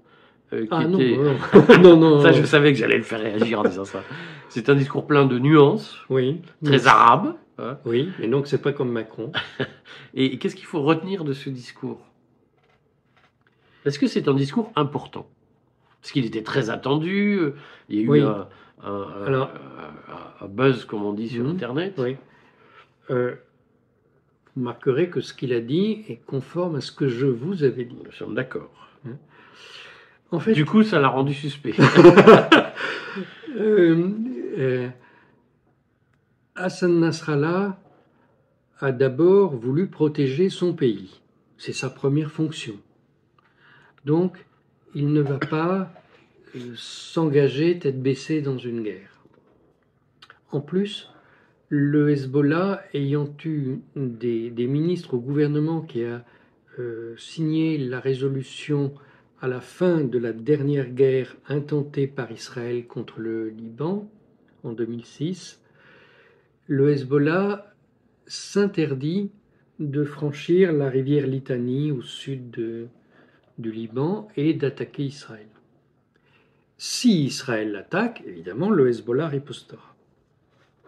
Euh, 0.52 0.62
qui 0.62 0.68
ah 0.70 0.86
non, 0.86 0.98
non, 1.82 1.96
non, 1.96 2.22
ça, 2.22 2.30
je 2.30 2.44
savais 2.44 2.72
que 2.72 2.78
j'allais 2.78 2.98
le 2.98 3.02
faire 3.02 3.18
réagir 3.18 3.58
en 3.58 3.64
disant 3.64 3.84
ça. 3.84 4.04
C'est 4.48 4.68
un 4.68 4.76
discours 4.76 5.04
plein 5.04 5.26
de 5.26 5.40
nuances, 5.40 5.96
oui, 6.08 6.40
très 6.64 6.86
arabe. 6.86 7.34
Hein. 7.58 7.78
Oui, 7.84 8.10
et 8.20 8.28
donc 8.28 8.46
c'est 8.46 8.62
pas 8.62 8.72
comme 8.72 8.92
Macron. 8.92 9.32
et, 10.14 10.38
qu'est-ce 10.38 10.54
qu'il 10.54 10.66
faut 10.66 10.82
retenir 10.82 11.24
de 11.24 11.32
ce 11.32 11.50
discours? 11.50 12.00
Est-ce 13.84 13.98
que 13.98 14.06
c'est 14.06 14.28
un 14.28 14.34
discours 14.34 14.70
important? 14.76 15.28
Parce 16.06 16.12
qu'il 16.12 16.24
était 16.24 16.44
très 16.44 16.70
attendu, 16.70 17.40
il 17.88 17.96
y 17.96 17.98
a 17.98 18.16
eu 18.16 18.20
un, 18.20 18.46
un, 18.80 20.46
buzz, 20.48 20.84
comme 20.84 21.04
on 21.04 21.12
dit 21.12 21.28
sur 21.28 21.42
mhm. 21.42 21.50
Internet. 21.50 21.94
Oui. 21.98 22.16
Euh, 23.10 23.34
vous 24.54 24.60
remarquerez 24.60 25.10
que 25.10 25.20
ce 25.20 25.34
qu'il 25.34 25.52
a 25.52 25.58
dit 25.58 26.04
est 26.08 26.20
conforme 26.24 26.76
à 26.76 26.80
ce 26.80 26.92
que 26.92 27.08
je 27.08 27.26
vous 27.26 27.64
avais 27.64 27.84
dit. 27.84 27.98
Nous 28.04 28.12
sommes 28.12 28.36
d'accord. 28.36 28.70
Hein. 29.04 29.16
En 30.30 30.38
fait, 30.38 30.52
du 30.52 30.64
coup, 30.64 30.84
ça 30.84 31.00
l'a 31.00 31.08
rendu 31.08 31.34
suspect. 31.34 31.74
Euh, 33.58 34.10
euh, 34.58 34.88
Hassan 36.56 37.00
Nasrallah 37.00 37.78
a 38.80 38.92
d'abord 38.92 39.56
voulu 39.56 39.86
protéger 39.86 40.50
son 40.50 40.74
pays. 40.74 41.22
C'est 41.56 41.72
sa 41.72 41.88
première 41.88 42.30
fonction. 42.30 42.74
Donc, 44.04 44.45
il 44.96 45.12
ne 45.12 45.20
va 45.20 45.38
pas 45.38 45.92
s'engager 46.74 47.78
tête 47.78 48.02
baissée 48.02 48.40
dans 48.40 48.56
une 48.56 48.82
guerre. 48.82 49.20
En 50.52 50.62
plus, 50.62 51.10
le 51.68 52.08
Hezbollah 52.08 52.82
ayant 52.94 53.28
eu 53.44 53.80
des, 53.94 54.66
ministres 54.66 55.12
au 55.12 55.18
gouvernement 55.18 55.82
qui 55.82 56.02
a 56.02 56.24
euh, 56.78 57.14
signé 57.18 57.76
la 57.76 58.00
résolution 58.00 58.94
à 59.42 59.48
la 59.48 59.60
fin 59.60 60.00
de 60.00 60.18
la 60.18 60.32
dernière 60.32 60.88
guerre 60.88 61.36
intentée 61.46 62.06
par 62.06 62.32
Israël 62.32 62.86
contre 62.86 63.20
le 63.20 63.50
Liban 63.50 64.08
en 64.64 64.72
2006, 64.72 65.60
le 66.68 66.88
Hezbollah 66.88 67.74
s'interdit 68.26 69.30
de 69.78 70.04
franchir 70.04 70.72
la 70.72 70.88
rivière 70.88 71.26
Litanie 71.26 71.92
au 71.92 72.00
sud 72.00 72.88
du 73.58 73.72
Liban 73.72 74.28
et 74.36 74.54
d'attaquer 74.54 75.04
Israël. 75.04 75.48
Si 76.78 77.24
Israël 77.24 77.72
l'attaque, 77.72 78.22
évidemment, 78.26 78.70
le 78.70 78.88
Hezbollah 78.88 79.28
ripostera. 79.28 79.96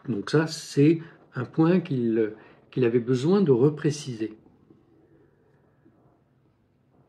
Donc 0.08 0.30
ça, 0.30 0.46
c'est 0.46 1.00
un 1.34 1.44
point 1.44 1.80
qu'il 1.80 2.34
avait 2.76 2.98
besoin 2.98 3.40
de 3.40 3.52
repréciser. 3.52 4.36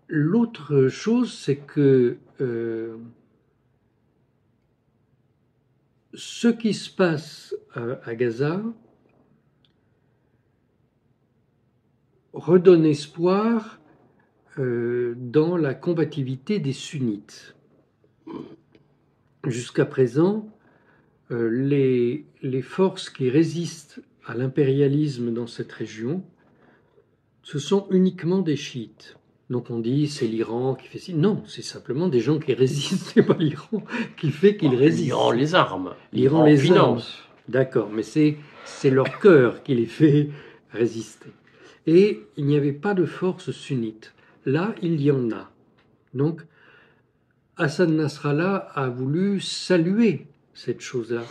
L'autre 0.08 0.88
chose, 0.88 1.34
c'est 1.34 1.58
que 1.58 2.18
euh, 2.42 2.98
ce 6.14 6.48
qui 6.48 6.74
se 6.74 6.90
passe 6.90 7.56
euh, 7.78 7.96
à 8.04 8.16
Gaza 8.16 8.62
redonne 12.34 12.86
espoir 12.86 13.79
dans 14.60 15.56
la 15.56 15.74
combativité 15.74 16.60
des 16.60 16.74
sunnites. 16.74 17.56
Jusqu'à 19.46 19.86
présent, 19.86 20.50
euh, 21.32 21.50
les, 21.50 22.26
les, 22.42 22.62
forces 22.64 23.10
qui 23.10 23.30
résistent 23.30 24.02
à 24.26 24.34
l'impérialisme 24.34 25.32
dans 25.32 25.46
cette 25.46 25.72
région, 25.72 26.24
ce 27.44 27.60
sont 27.60 27.88
uniquement 27.92 28.40
des 28.40 28.56
chiites. 28.56 29.16
Donc 29.52 29.70
on 29.70 29.80
dit 29.80 30.08
c'est 30.08 30.28
l'Iran 30.28 30.76
qui 30.76 30.88
fait 30.88 30.98
ci. 30.98 31.14
Non, 31.14 31.44
c'est 31.46 31.62
simplement 31.62 32.08
des 32.08 32.20
gens 32.20 32.40
qui 32.40 32.54
résistent, 32.54 33.12
c'est 33.14 33.24
pas 33.24 33.38
l'Iran 33.38 33.84
qui 34.18 34.32
fait 34.32 34.58
qu'ils 34.58 34.76
résistent. 34.76 35.06
L'Iran 35.06 35.32
les 35.32 35.56
armes. 35.56 35.94
L'Iran 36.14 36.46
les 36.46 36.58
finance. 36.58 37.20
D'accord, 37.48 37.90
mais 37.92 38.04
c'est, 38.04 38.38
c'est 38.66 38.92
leur 38.92 39.20
cœur 39.20 39.64
qui 39.64 39.76
les 39.76 39.86
fait 39.86 40.30
résister. 40.72 41.30
Et 41.88 42.24
il 42.38 42.46
n'y 42.46 42.56
avait 42.56 42.74
pas 42.74 42.94
de 42.94 43.06
force 43.06 43.52
sunnite. 43.52 44.14
Là, 44.46 44.74
il 44.82 45.02
y 45.02 45.12
en 45.12 45.32
a. 45.32 45.52
Donc, 46.14 46.42
Hassan 47.58 47.96
Nasrallah 47.96 48.70
a 48.74 48.88
voulu 48.90 49.40
saluer 49.40 50.28
cette 50.54 50.82
chose-là. 50.82 51.24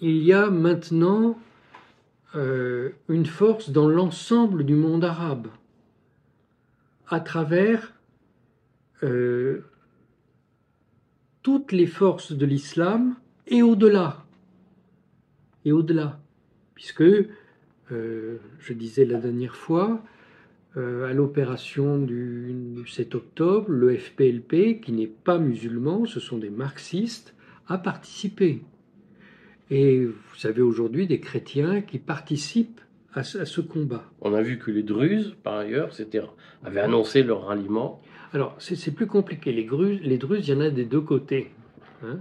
Il 0.00 0.16
y 0.16 0.32
a 0.32 0.50
maintenant 0.50 1.38
euh, 2.34 2.90
une 3.08 3.26
force 3.26 3.70
dans 3.70 3.88
l'ensemble 3.88 4.64
du 4.64 4.74
monde 4.74 5.04
arabe, 5.04 5.48
à 7.08 7.20
travers 7.20 7.92
euh, 9.02 9.64
toutes 11.42 11.72
les 11.72 11.86
forces 11.86 12.32
de 12.32 12.46
l'islam 12.46 13.16
et 13.46 13.62
au-delà. 13.62 14.24
Et 15.64 15.72
au-delà. 15.72 16.20
Puisque, 16.74 17.02
euh, 17.02 18.38
je 18.58 18.72
disais 18.72 19.04
la 19.04 19.18
dernière 19.18 19.56
fois, 19.56 20.02
à 20.76 21.12
l'opération 21.12 21.98
du, 21.98 22.84
7 22.86 23.14
octobre, 23.14 23.68
le 23.68 23.96
FPLP, 23.96 24.80
qui 24.80 24.92
n'est 24.92 25.08
pas 25.08 25.38
musulman, 25.38 26.06
ce 26.06 26.20
sont 26.20 26.38
des 26.38 26.50
marxistes, 26.50 27.34
a 27.66 27.78
participé. 27.78 28.62
Et 29.70 30.04
vous 30.04 30.36
savez 30.36 30.62
aujourd'hui 30.62 31.06
des 31.06 31.20
chrétiens 31.20 31.80
qui 31.80 31.98
participent 31.98 32.80
à 33.14 33.24
ce, 33.24 33.60
combat. 33.60 34.04
On 34.20 34.34
a 34.34 34.42
vu 34.42 34.58
que 34.58 34.70
les 34.70 34.82
Druzes, 34.82 35.34
par 35.42 35.54
ailleurs, 35.54 35.90
avaient 36.64 36.80
annoncé 36.80 37.22
leur 37.22 37.46
ralliement. 37.46 38.00
Alors, 38.32 38.54
c'est 38.58 38.94
plus 38.94 39.06
compliqué. 39.06 39.52
Les, 39.52 39.64
Druzes, 39.64 40.00
les 40.02 40.18
Druzes, 40.18 40.46
il 40.46 40.54
y 40.54 40.56
en 40.56 40.60
a 40.60 40.70
des 40.70 40.84
deux 40.84 41.00
côtés. 41.00 41.50
Hein. 42.04 42.20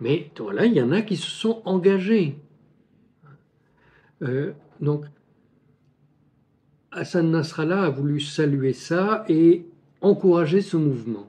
Mais 0.00 0.30
voilà, 0.38 0.66
il 0.66 0.74
y 0.74 0.82
en 0.82 0.92
a 0.92 1.02
qui 1.02 1.16
se 1.16 1.30
sont 1.30 1.62
engagés. 1.64 2.36
Euh, 4.22 4.52
donc, 4.80 5.04
Hassan 6.92 7.30
Nasrallah 7.30 7.84
a 7.84 7.90
voulu 7.90 8.20
saluer 8.20 8.72
ça 8.72 9.24
et 9.28 9.64
encourager 10.00 10.60
ce 10.60 10.76
mouvement. 10.76 11.28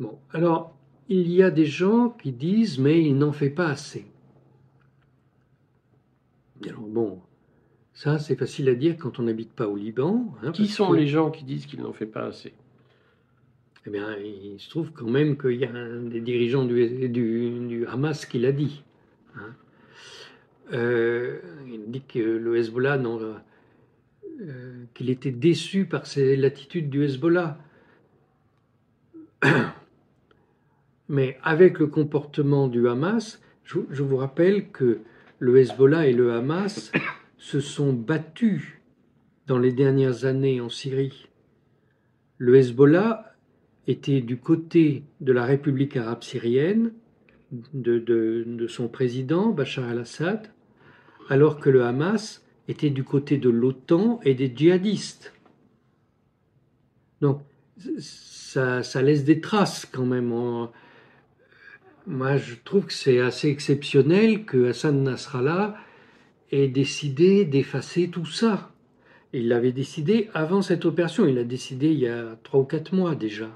Bon, 0.00 0.18
alors, 0.32 0.76
il 1.08 1.30
y 1.30 1.42
a 1.42 1.50
des 1.50 1.66
gens 1.66 2.10
qui 2.10 2.32
disent, 2.32 2.78
mais 2.78 3.02
il 3.02 3.16
n'en 3.16 3.32
fait 3.32 3.50
pas 3.50 3.68
assez. 3.68 4.06
Alors, 6.66 6.80
bon, 6.80 7.20
ça, 7.92 8.18
c'est 8.18 8.36
facile 8.36 8.68
à 8.68 8.74
dire 8.74 8.96
quand 8.98 9.18
on 9.18 9.22
n'habite 9.22 9.52
pas 9.52 9.68
au 9.68 9.76
Liban. 9.76 10.34
Hein, 10.42 10.52
qui 10.52 10.66
sont 10.66 10.92
les 10.92 11.06
gens 11.06 11.30
qui 11.30 11.44
disent 11.44 11.66
qu'il 11.66 11.80
n'en 11.80 11.92
fait 11.92 12.06
pas 12.06 12.26
assez? 12.26 12.52
Eh 13.86 13.90
bien, 13.90 14.16
il 14.16 14.58
se 14.58 14.70
trouve 14.70 14.92
quand 14.92 15.08
même 15.08 15.36
qu'il 15.36 15.56
y 15.56 15.64
a 15.64 15.70
un 15.70 16.00
des 16.02 16.20
dirigeants 16.20 16.64
du, 16.64 17.08
du, 17.08 17.86
Hamas 17.86 18.24
qui 18.24 18.38
l'a 18.38 18.52
dit. 18.52 18.82
Euh, 20.72 21.40
il 21.66 21.90
dit 21.90 22.02
que 22.02 22.18
le 22.18 22.56
Hezbollah, 22.56 23.00
euh, 24.40 24.84
qu'il 24.94 25.10
était 25.10 25.30
déçu 25.30 25.84
par 25.84 26.04
l'attitude 26.16 26.88
du 26.90 27.04
Hezbollah. 27.04 27.58
Mais 31.08 31.38
avec 31.42 31.78
le 31.78 31.86
comportement 31.86 32.66
du 32.68 32.88
Hamas, 32.88 33.42
je, 33.64 34.02
vous 34.02 34.16
rappelle 34.16 34.70
que 34.70 35.00
le 35.38 35.58
Hezbollah 35.58 36.06
et 36.06 36.12
le 36.12 36.32
Hamas 36.32 36.92
se 37.38 37.60
sont 37.60 37.92
battus 37.92 38.80
dans 39.46 39.58
les 39.58 39.72
dernières 39.72 40.24
années 40.24 40.60
en 40.60 40.70
Syrie. 40.70 41.28
Le 42.38 42.56
Hezbollah 42.56 43.34
était 43.86 44.22
du 44.22 44.38
côté 44.38 45.04
de 45.20 45.32
la 45.32 45.44
République 45.44 45.96
arabe 45.96 46.22
syrienne, 46.22 46.92
de, 47.72 48.66
son 48.68 48.88
président, 48.88 49.50
Bachar 49.50 49.88
al-Assad, 49.88 50.53
alors 51.28 51.58
que 51.58 51.70
le 51.70 51.84
Hamas 51.84 52.42
était 52.68 52.90
du 52.90 53.04
côté 53.04 53.38
de 53.38 53.50
l'OTAN 53.50 54.20
et 54.24 54.34
des 54.34 54.52
djihadistes. 54.54 55.32
Donc, 57.20 57.42
ça, 57.98 59.02
laisse 59.02 59.24
des 59.24 59.40
traces 59.40 59.86
quand 59.86 60.06
même. 60.06 60.32
Moi, 62.06 62.36
je 62.36 62.54
trouve 62.64 62.86
que 62.86 62.92
c'est 62.92 63.20
assez 63.20 63.48
exceptionnel 63.48 64.44
que 64.44 64.68
Hassan 64.68 65.02
Nasrallah 65.02 65.76
ait 66.50 66.68
décidé 66.68 67.44
d'effacer 67.44 68.08
tout 68.08 68.26
ça. 68.26 68.70
Il 69.32 69.48
l'avait 69.48 69.72
décidé 69.72 70.30
avant 70.34 70.62
cette 70.62 70.84
opération. 70.84 71.26
Il 71.26 71.34
l'a 71.34 71.44
décidé 71.44 71.88
il 71.88 71.98
y 71.98 72.08
a 72.08 72.36
trois 72.42 72.60
ou 72.60 72.64
quatre 72.64 72.94
mois 72.94 73.14
déjà. 73.14 73.50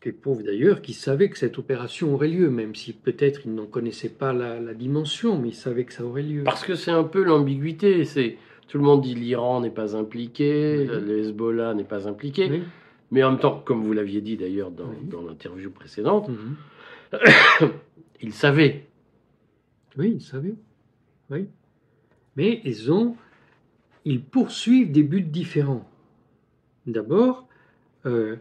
Ce 0.00 0.08
qui 0.08 0.12
prouve 0.12 0.42
d'ailleurs 0.42 0.80
qu'il 0.80 0.94
savait 0.94 1.28
que 1.28 1.38
cette 1.38 1.58
opération 1.58 2.14
aurait 2.14 2.28
lieu, 2.28 2.50
même 2.50 2.74
si 2.74 2.92
peut-être 2.92 3.42
il 3.44 3.54
n'en 3.54 3.66
connaissait 3.66 4.08
pas 4.08 4.32
la, 4.32 4.74
dimension, 4.74 5.38
mais 5.38 5.48
il 5.48 5.54
savait 5.54 5.84
que 5.84 5.92
ça 5.92 6.04
aurait 6.04 6.22
lieu. 6.22 6.44
Parce 6.44 6.64
que 6.64 6.74
c'est 6.74 6.92
un 6.92 7.04
peu 7.04 7.24
l'ambiguïté. 7.24 8.04
C'est 8.04 8.36
tout 8.68 8.78
le 8.78 8.84
monde 8.84 9.00
dit 9.00 9.14
l'Iran 9.14 9.60
n'est 9.60 9.70
pas 9.70 9.96
impliqué, 9.96 10.84
le 10.84 11.18
Hezbollah 11.18 11.74
n'est 11.74 11.84
pas 11.84 12.06
impliqué, 12.06 12.62
mais 13.10 13.24
en 13.24 13.30
même 13.32 13.40
temps, 13.40 13.62
comme 13.64 13.82
vous 13.82 13.92
l'aviez 13.92 14.20
dit 14.20 14.36
d'ailleurs 14.36 14.70
dans, 14.70 15.22
l'interview 15.26 15.70
précédente, 15.70 16.28
mhm. 16.28 16.56
il 18.20 18.32
savait. 18.32 18.86
Oui, 19.96 20.12
il 20.16 20.20
savait. 20.20 20.54
Oui 21.30 21.48
mais 22.38 22.60
ils 22.64 22.92
ont, 22.92 23.16
ils 24.04 24.22
poursuivent 24.22 24.92
des 24.92 25.02
buts 25.02 25.22
différents. 25.22 25.84
D'abord, 26.86 27.48
euh, 28.06 28.36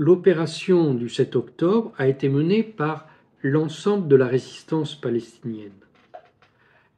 l'opération 0.00 0.94
du 0.94 1.10
7 1.10 1.36
octobre 1.36 1.92
a 1.98 2.08
été 2.08 2.30
menée 2.30 2.62
par 2.62 3.06
l'ensemble 3.42 4.08
de 4.08 4.16
la 4.16 4.26
résistance 4.26 4.94
palestinienne. 4.98 5.78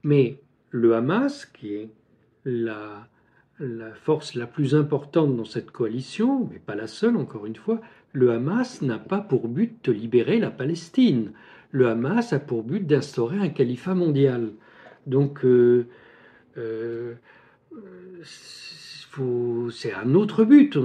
Mais 0.05 0.39
le 0.71 0.95
Hamas, 0.95 1.45
qui 1.45 1.75
est 1.75 1.91
la, 2.45 3.09
force 3.95 4.37
la 4.37 4.47
plus 4.47 4.77
importante 4.77 5.37
dans 5.37 5.45
cette 5.45 5.73
coalition, 5.73 6.49
mais 6.49 6.61
pas 6.61 6.77
la 6.77 6.87
seule 6.87 7.17
encore 7.17 7.45
une 7.45 7.57
fois, 7.57 7.81
le 8.13 8.31
Hamas 8.31 8.83
n'a 8.83 9.01
pas 9.01 9.21
pour 9.21 9.49
but 9.49 9.85
de 9.85 9.91
libérer 9.91 10.39
la 10.39 10.53
Palestine. 10.53 11.33
Le 11.73 11.89
Hamas 11.89 12.33
a 12.33 12.39
pour 12.39 12.63
but 12.63 12.87
d'instaurer 12.87 13.39
un 13.39 13.49
califat 13.49 13.97
mondial. 13.97 14.53
Donc 15.09 15.45
euh, 15.45 15.89
euh, 16.57 17.15
c'est 19.73 19.93
un 19.93 20.15
autre 20.15 20.45
but. 20.45 20.79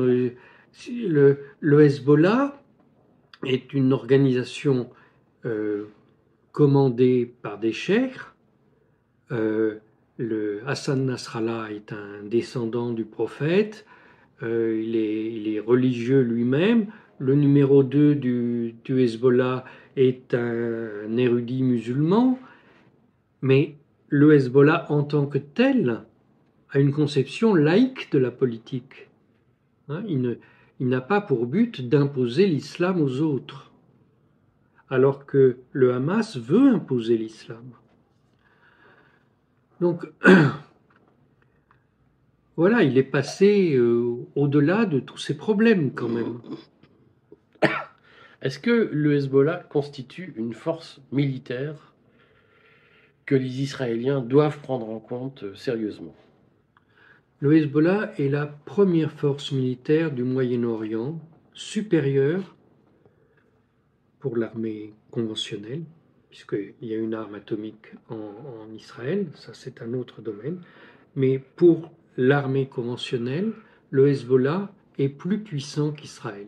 Le, 0.86 1.82
Hezbollah 1.82 2.62
est 3.46 3.74
une 3.74 3.94
organisation 3.94 4.90
euh, 5.46 5.86
commandée 6.52 7.34
par 7.42 7.58
des 7.58 7.72
cheikhs. 7.72 8.20
Euh, 9.32 9.78
le 10.18 10.62
Hassan 10.68 11.06
Nasrallah 11.06 11.72
est 11.72 11.94
un 11.94 12.24
descendant 12.24 12.92
du 12.92 13.06
prophète. 13.06 13.86
il, 14.42 14.96
est, 14.96 15.60
religieux 15.60 16.22
lui-même. 16.22 16.88
Le 17.20 17.34
numéro 17.34 17.84
2 17.84 18.16
du, 18.16 18.76
Hezbollah 18.88 19.66
est 19.96 20.34
un 20.36 21.18
érudit 21.18 21.64
musulman. 21.64 22.40
Mais 23.42 23.76
le 24.10 24.34
Hezbollah 24.34 24.86
en 24.92 25.04
tant 25.04 25.26
que 25.26 25.40
tel 25.40 26.02
a 26.70 26.80
une 26.80 26.92
conception 26.92 27.56
laïque 27.56 28.12
de 28.12 28.20
la 28.20 28.32
politique. 28.32 29.10
Hein, 29.90 30.04
il 30.08 30.38
n'a 30.80 31.02
pas 31.02 31.22
pour 31.22 31.48
but 31.48 31.88
d'imposer 31.88 32.46
l'islam 32.46 33.02
aux 33.02 33.22
autres, 33.22 33.72
alors 34.90 35.26
que 35.26 35.58
le 35.72 35.94
Hamas 35.94 36.38
veut 36.38 36.70
imposer 36.70 37.18
l'islam. 37.18 37.64
Donc, 39.82 40.08
voilà, 42.56 42.84
il 42.84 42.98
est 42.98 43.04
passé 43.04 43.76
euh, 43.76 44.16
au-delà 44.36 44.86
de 44.86 45.00
tous 45.00 45.18
ces 45.18 45.36
problèmes 45.36 45.94
quand 45.94 46.10
même. 46.10 46.40
Est-ce 48.42 48.60
que 48.60 48.90
le 48.92 49.16
Hezbollah 49.16 49.64
constitue 49.70 50.34
une 50.38 50.54
force 50.54 51.02
militaire 51.12 51.94
que 53.26 53.36
les 53.36 53.62
Israéliens 53.62 54.22
doivent 54.22 54.60
prendre 54.60 54.90
en 54.90 55.00
compte 55.00 55.44
euh, 55.44 55.56
sérieusement? 55.56 56.16
Le 57.40 57.56
Hezbollah 57.56 58.14
est 58.18 58.30
la 58.30 58.48
première 58.48 59.12
force 59.12 59.52
militaire 59.52 60.12
du 60.12 60.24
Moyen-Orient, 60.24 61.20
supérieure 61.54 62.56
pour 64.20 64.38
l'armée 64.38 64.96
conventionnelle, 65.12 65.84
puisqu'il 66.32 66.74
y 66.82 66.96
a 66.96 66.98
une 66.98 67.14
arme 67.14 67.36
atomique 67.36 67.94
en, 68.10 68.74
Israël, 68.74 69.28
ça 69.36 69.54
c'est 69.54 69.84
un 69.84 69.94
autre 69.94 70.24
domaine, 70.24 70.62
mais 71.16 71.38
pour 71.38 71.92
l'armée 72.18 72.66
conventionnelle, 72.66 73.52
le 73.92 74.08
Hezbollah 74.08 74.72
est 74.98 75.10
plus 75.10 75.44
puissant 75.44 75.92
qu'Israël. 75.92 76.48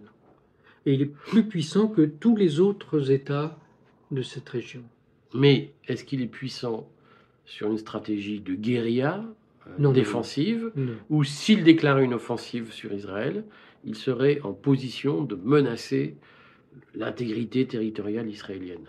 Et 0.88 0.96
il 0.96 1.04
est 1.04 1.14
plus 1.14 1.48
puissant 1.48 1.88
que 1.88 2.02
tous 2.02 2.36
les 2.36 2.60
autres 2.60 3.12
États 3.12 3.60
de 4.10 4.24
cette 4.24 4.50
région. 4.50 4.82
Mais 5.36 5.72
est-ce 5.88 6.04
qu'il 6.04 6.24
est 6.24 6.28
puissant 6.28 6.90
sur 7.46 7.70
une 7.70 7.78
stratégie 7.78 8.40
de 8.40 8.56
guérilla 8.56 9.24
euh, 9.80 9.92
défensive 9.92 10.72
ou 11.10 11.24
s'il 11.24 11.64
déclarait 11.64 12.04
une 12.04 12.14
offensive 12.14 12.72
sur 12.72 12.94
Israël, 12.94 13.44
il 13.84 13.96
serait 13.96 14.40
en 14.44 14.54
position 14.54 15.24
de 15.24 15.36
menacer 15.36 16.18
l'intégrité 16.96 17.66
territoriale 17.66 18.30
israélienne 18.30 18.88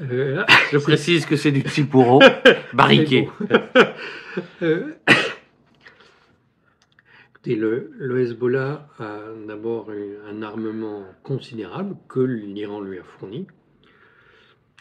euh, 0.00 0.44
Je 0.72 0.78
précise 0.78 1.26
que 1.26 1.36
c'est 1.36 1.52
du 1.52 1.60
Tsipuro 1.68 2.20
barriqué. 2.72 3.28
euh, 4.62 4.94
le, 7.46 8.20
Hezbollah 8.20 8.88
a 8.98 9.18
d'abord 9.46 9.90
un 10.30 10.42
armement 10.42 11.04
considérable 11.22 11.96
que 12.08 12.20
l'Iran 12.20 12.80
lui 12.80 12.98
a 12.98 13.02
fourni. 13.02 13.46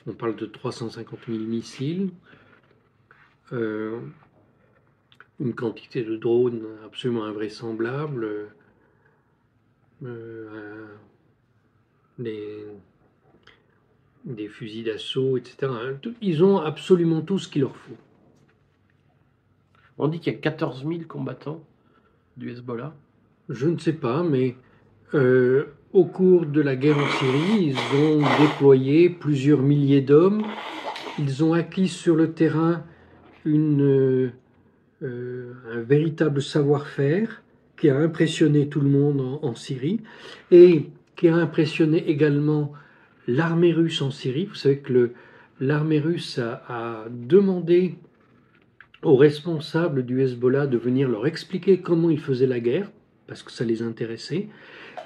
On 0.10 0.14
parle 0.14 0.36
de 0.36 0.48
350 0.48 1.20
000 1.28 1.38
missiles, 1.44 2.10
euh, 3.54 4.00
une 5.40 5.54
quantité 5.54 6.04
de 6.04 6.18
drones 6.18 6.64
absolument 6.84 7.26
invraisemblable, 7.26 8.50
euh, 10.04 10.88
des, 12.18 12.66
des 14.26 14.48
fusils 14.48 14.86
d'assaut, 14.86 15.38
etc. 15.38 15.72
Ils 16.22 16.44
ont 16.44 16.58
absolument 16.58 17.22
tout 17.22 17.38
ce 17.38 17.48
qu'il 17.48 17.62
leur 17.62 17.76
faut. 17.76 17.98
On 20.00 20.08
dit 20.08 20.20
qu'il 20.20 20.34
y 20.34 20.36
a 20.36 20.40
14 20.40 20.88
000 20.88 21.02
combattants 21.08 21.64
du 22.36 22.50
Hezbollah 22.50 22.96
Je 23.48 23.68
ne 23.68 23.78
sais 23.78 23.94
pas, 23.94 24.24
mais 24.24 24.56
euh, 25.14 25.66
au 25.94 26.06
cours 26.06 26.46
de 26.46 26.62
la 26.62 26.76
guerre 26.76 26.98
en 26.98 27.10
Syrie, 27.20 27.74
ils 27.74 27.98
ont 27.98 28.22
déployé 28.40 29.10
plusieurs 29.10 29.62
milliers 29.62 30.02
d'hommes. 30.02 30.44
Ils 31.18 31.44
ont 31.44 31.54
acquis 31.54 31.88
sur 31.88 32.16
le 32.16 32.32
terrain 32.34 32.84
euh, 33.46 34.30
un 35.02 35.82
véritable 35.82 36.42
savoir-faire 36.42 37.42
qui 37.78 37.90
a 37.90 37.98
impressionné 37.98 38.68
tout 38.68 38.82
le 38.82 38.90
monde 38.90 39.40
en, 39.42 39.56
Syrie 39.56 40.02
et 40.52 40.90
qui 41.16 41.28
a 41.28 41.36
impressionné 41.36 42.10
également 42.10 42.74
l'armée 43.28 43.72
russe 43.72 44.02
en 44.02 44.12
Syrie. 44.12 44.46
Vous 44.46 44.56
savez 44.56 44.80
que 44.80 45.12
l'armée 45.60 46.00
russe 46.00 46.40
a 46.40 47.06
demandé 47.10 47.96
aux 49.02 49.16
responsables 49.16 50.06
du 50.06 50.22
Hezbollah 50.22 50.68
de 50.68 50.78
venir 50.78 51.08
leur 51.08 51.26
expliquer 51.26 51.80
comment 51.80 52.10
ils 52.10 52.20
faisaient 52.20 52.48
la 52.48 52.60
guerre, 52.60 52.92
parce 53.30 53.44
que 53.44 53.52
ça 53.52 53.64
les 53.64 53.84
intéressait. 53.84 54.50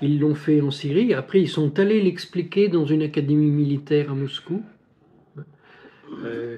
Ils 0.02 0.20
l'ont 0.20 0.34
fait 0.34 0.62
en 0.62 0.72
Syrie. 0.72 1.14
Après, 1.14 1.42
ils 1.42 1.50
sont 1.50 1.78
allés 1.78 2.02
l'expliquer 2.02 2.70
dans 2.70 2.86
une 2.86 3.02
académie 3.02 3.52
militaire 3.52 4.12
à 4.12 4.16
Moscou. 4.16 4.64
Euh, 6.24 6.58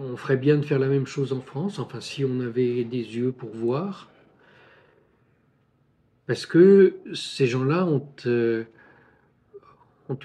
on 0.00 0.16
ferait 0.16 0.36
bien 0.36 0.56
de 0.56 0.64
faire 0.64 0.80
la 0.80 0.88
même 0.88 1.06
chose 1.06 1.32
en 1.32 1.40
France, 1.40 1.78
enfin 1.78 2.00
si 2.00 2.24
on 2.24 2.40
avait 2.40 2.84
des 2.84 3.16
yeux 3.16 3.30
pour 3.30 3.50
voir. 3.50 4.10
Parce 6.26 6.44
que 6.44 6.96
ces 7.14 7.46
gens-là 7.46 7.86
ont, 7.86 8.06
euh, 8.26 8.64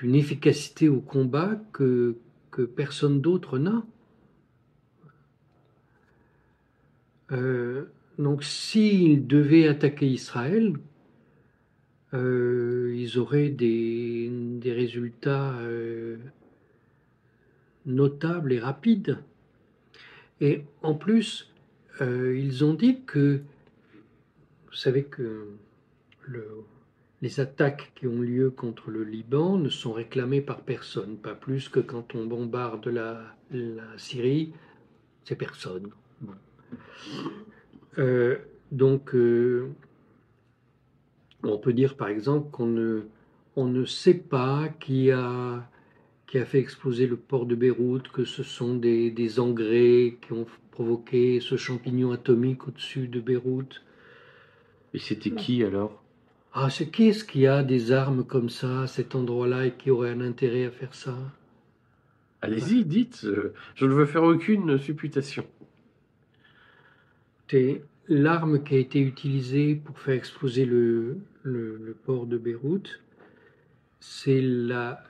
une 0.01 0.15
efficacité 0.15 0.89
au 0.89 1.01
combat 1.01 1.59
que, 1.73 2.15
que 2.49 2.63
personne 2.63 3.21
d'autre 3.21 3.59
n'a. 3.59 3.83
Euh, 7.31 7.85
donc 8.17 8.43
s'ils 8.43 9.27
devaient 9.27 9.67
attaquer 9.67 10.07
Israël, 10.07 10.73
euh, 12.13 12.93
ils 12.95 13.17
auraient 13.17 13.49
des, 13.49 14.31
résultats 14.65 15.53
euh, 15.59 16.17
notables 17.85 18.53
et 18.53 18.59
rapides. 18.59 19.19
Et 20.41 20.63
en 20.81 20.95
plus, 20.95 21.51
ils 22.01 22.65
ont 22.65 22.73
dit 22.73 23.01
que, 23.05 23.41
vous 24.67 24.75
savez 24.75 25.05
que 25.05 25.47
le, 26.23 26.45
les 27.21 27.39
attaques 27.39 27.91
qui 27.95 28.07
ont 28.07 28.21
lieu 28.21 28.49
contre 28.51 28.91
le 28.91 29.03
Liban 29.03 29.57
ne 29.57 29.69
sont 29.69 29.93
réclamées 29.93 30.41
par 30.41 30.61
personne, 30.61 31.17
pas 31.17 31.33
plus 31.33 31.69
que 31.69 31.79
quand 31.79 32.15
on 32.15 32.25
bombarde 32.25 32.87
la, 32.87 33.21
la 33.51 33.97
Syrie, 33.97 34.53
c'est 35.23 35.35
personne. 35.35 35.89
Euh, 37.97 38.37
donc, 38.71 39.15
euh, 39.15 39.69
on 41.43 41.57
peut 41.57 41.73
dire 41.73 41.95
par 41.95 42.09
exemple 42.09 42.49
qu'on 42.51 42.65
ne, 42.65 43.01
on 43.55 43.65
ne 43.65 43.85
sait 43.85 44.15
pas 44.15 44.67
qui 44.79 45.11
a, 45.11 45.67
qui 46.27 46.37
a 46.37 46.45
fait 46.45 46.59
exploser 46.59 47.07
le 47.07 47.15
port 47.15 47.45
de 47.45 47.55
Beyrouth, 47.55 48.09
que 48.09 48.25
ce 48.25 48.43
sont 48.43 48.75
des, 48.75 49.11
des 49.11 49.39
engrais 49.39 50.17
qui 50.21 50.33
ont 50.33 50.45
provoqué 50.71 51.39
ce 51.39 51.55
champignon 51.55 52.11
atomique 52.11 52.67
au-dessus 52.67 53.07
de 53.07 53.19
Beyrouth. 53.19 53.81
Et 54.93 54.99
c'était 54.99 55.31
qui 55.31 55.63
alors? 55.63 56.01
Ah, 56.53 56.69
c'est 56.69 56.89
qui 56.89 57.09
est-ce 57.09 57.25
qui 57.25 57.47
a 57.47 57.63
des 57.63 57.91
armes 57.91 58.25
comme 58.25 58.49
ça 58.49 58.83
à 58.83 58.87
cet 58.87 59.13
endroit-là 59.13 59.65
et 59.65 59.71
qui 59.73 59.91
aurait 59.91 60.11
un 60.11 60.21
intérêt 60.21 60.65
à 60.65 60.71
faire 60.71 60.95
ça? 60.95 61.17
Allez-y, 62.41 62.85
dites. 62.85 63.27
Je 63.75 63.85
ne 63.85 63.93
veux 63.93 64.05
faire 64.05 64.23
aucune 64.23 64.77
supputation. 64.77 65.45
L'arme 68.07 68.63
qui 68.63 68.75
a 68.75 68.77
été 68.77 68.99
utilisée 68.99 69.75
pour 69.75 69.99
faire 69.99 70.13
exploser 70.13 70.65
le, 70.65 71.17
le, 71.43 71.95
port 72.05 72.25
de 72.25 72.37
Beyrouth, 72.37 73.01
c'est 73.99 74.41
la. 74.41 75.03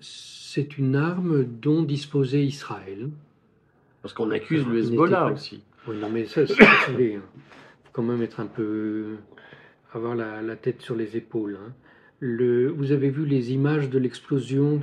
c'est 0.00 0.78
une 0.78 0.96
arme 0.96 1.44
dont 1.44 1.82
disposait 1.82 2.44
Israël. 2.44 3.10
Parce 4.02 4.14
qu'on 4.14 4.30
accuse 4.30 4.66
le 4.66 4.78
Hezbollah 4.78 5.32
aussi. 5.32 5.62
Oui, 5.86 5.96
non, 5.96 6.10
mais 6.10 6.26
ça, 6.26 6.46
c'est 6.46 6.62
hein. 7.16 7.22
quand 7.92 8.02
même 8.02 8.22
être 8.22 8.40
un 8.40 8.46
peu. 8.46 9.16
avoir 9.92 10.14
la, 10.14 10.56
tête 10.56 10.82
sur 10.82 10.96
les 10.96 11.16
épaules. 11.16 11.58
Hein. 11.60 11.72
Vous 12.20 12.90
avez 12.90 13.10
vu 13.10 13.24
les 13.24 13.52
images 13.52 13.90
de 13.90 13.98
l'explosion 13.98 14.80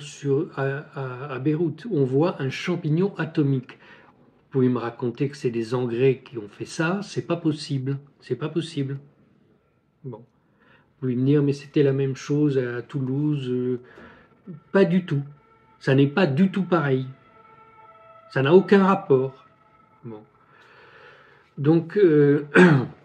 à, 0.56 1.34
à, 1.34 1.40
Beyrouth. 1.40 1.86
On 1.92 2.06
voit 2.06 2.42
un 2.42 2.50
champignon 2.50 3.14
atomique. 3.18 3.74
Vous 3.74 4.62
pouvez 4.62 4.70
me 4.70 4.80
raconter 4.80 5.28
que 5.28 5.36
c'est 5.36 5.50
des 5.50 5.76
engrais 5.76 6.22
qui 6.24 6.38
ont 6.38 6.48
fait 6.48 6.66
ça 6.66 7.02
C'est 7.04 7.28
pas 7.28 7.36
possible. 7.36 7.98
C'est 8.22 8.38
pas 8.38 8.48
possible. 8.48 9.00
Bon. 10.06 10.20
Vous 10.20 11.02
pouvez 11.02 11.16
me 11.18 11.26
dire, 11.26 11.44
mais 11.44 11.52
c'était 11.52 11.84
la 11.84 11.92
même 11.92 12.16
chose 12.16 12.58
à 12.58 12.82
Toulouse. 12.82 13.50
Euh, 13.50 13.82
pas 14.72 14.86
du 14.86 15.06
tout. 15.06 15.24
Ça 15.80 15.94
n'est 15.94 16.08
pas 16.08 16.28
du 16.28 16.52
tout 16.52 16.64
pareil. 16.64 17.06
Ça 18.32 18.44
n'a 18.44 18.54
aucun 18.54 18.86
rapport. 18.86 19.46
Bon. 20.06 20.24
Donc, 21.58 21.98
euh, 21.98 22.46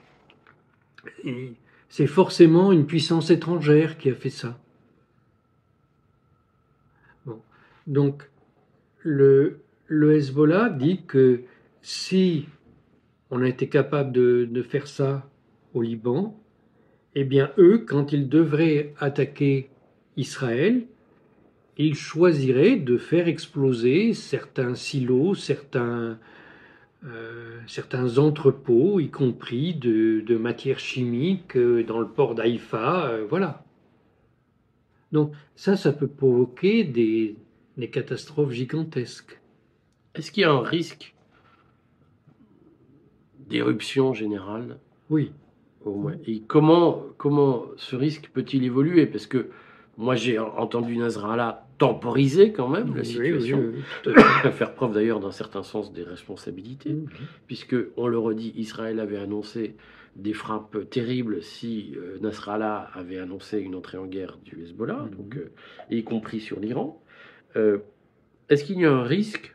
c'est 1.91 2.07
forcément 2.07 2.73
une 2.73 2.87
puissance 2.87 3.31
étrangère 3.31 3.99
qui 3.99 4.09
a 4.09 4.15
fait 4.15 4.31
ça. 4.31 4.59
Donc, 7.87 8.31
le, 9.01 9.59
le, 9.87 10.15
Hezbollah 10.15 10.69
dit 10.71 11.03
que 11.07 11.41
si 11.83 12.47
on 13.31 13.43
a 13.43 13.49
été 13.49 13.69
capable 13.69 14.13
de, 14.13 14.47
de, 14.49 14.63
faire 14.63 14.87
ça 14.87 15.29
au 15.75 15.83
Liban, 15.83 16.39
eh 17.17 17.25
bien, 17.25 17.51
eux, 17.59 17.79
quand 17.79 18.13
ils 18.13 18.29
devraient 18.29 18.95
attaquer 19.01 19.71
Israël, 20.17 20.87
ils 21.77 21.97
choisiraient 21.97 22.77
de 22.77 22.97
faire 22.99 23.27
exploser 23.27 24.15
certains 24.15 24.77
silos, 24.77 25.35
certains, 25.35 26.19
euh, 27.05 27.59
certains 27.67 28.19
entrepôts, 28.19 29.01
y 29.01 29.09
compris 29.09 29.75
de, 29.75 30.21
de 30.21 30.37
matières 30.37 30.79
chimiques 30.79 31.57
euh, 31.57 31.83
dans 31.83 31.99
le 31.99 32.09
port 32.09 32.35
d'Haïfa, 32.35 33.07
euh, 33.07 33.27
voilà. 33.29 33.65
Donc 35.13 35.33
ça, 35.57 35.77
ça 35.77 35.93
peut 35.93 36.09
provoquer 36.09 36.85
des, 36.85 37.37
des 37.77 37.91
catastrophes 37.91 38.53
gigantesques. 38.53 39.41
Est-ce 40.15 40.31
qu'il 40.31 40.43
y 40.43 40.45
a 40.45 40.53
un 40.53 40.63
risque 40.63 41.15
d'éruption 43.49 44.13
générale 44.13 44.79
Oui. 45.09 45.33
Au 45.85 45.95
moins? 45.95 46.17
Et 46.27 46.41
comment, 46.41 47.03
comment 47.17 47.65
ce 47.77 47.97
risque 47.97 48.31
peut-il 48.35 48.65
évoluer? 48.65 49.07
Parce 49.07 49.27
que 49.27 49.49
moi, 50.01 50.15
j'ai 50.15 50.39
entendu 50.39 50.97
Nasrallah 50.97 51.67
temporiser 51.77 52.53
quand 52.53 52.69
même 52.69 52.97
la 52.97 53.05
situation, 53.05 53.73
faire 54.53 54.75
preuve 54.75 54.95
d'ailleurs 54.95 55.21
d'un 55.21 55.31
certain 55.31 55.63
sens 55.63 55.93
des 55.93 56.03
responsabilités, 56.03 56.97
puisque, 57.47 57.77
on 57.97 58.07
le 58.07 58.19
redit, 58.19 58.53
Israël 58.57 58.99
avait 58.99 59.19
annoncé 59.19 59.77
des 60.17 60.33
frappes 60.33 60.89
terribles 60.91 61.43
si 61.43 61.95
euh, 61.97 62.19
Nasrallah 62.21 62.91
avait 62.95 63.19
annoncé 63.19 63.61
une 63.61 63.75
entrée 63.77 63.99
en 63.99 64.07
guerre 64.07 64.39
du 64.45 64.63
Hezbollah, 64.63 65.05
mhm. 65.05 65.11
donc, 65.11 65.37
euh, 65.37 65.51
y 65.91 66.03
compris 66.03 66.41
sur 66.41 66.59
l'Iran. 66.59 67.01
Euh, 67.57 67.79
est-ce 68.49 68.65
qu'il 68.65 68.81
y 68.81 68.87
a 68.87 68.93
un 68.93 69.05
risque 69.05 69.55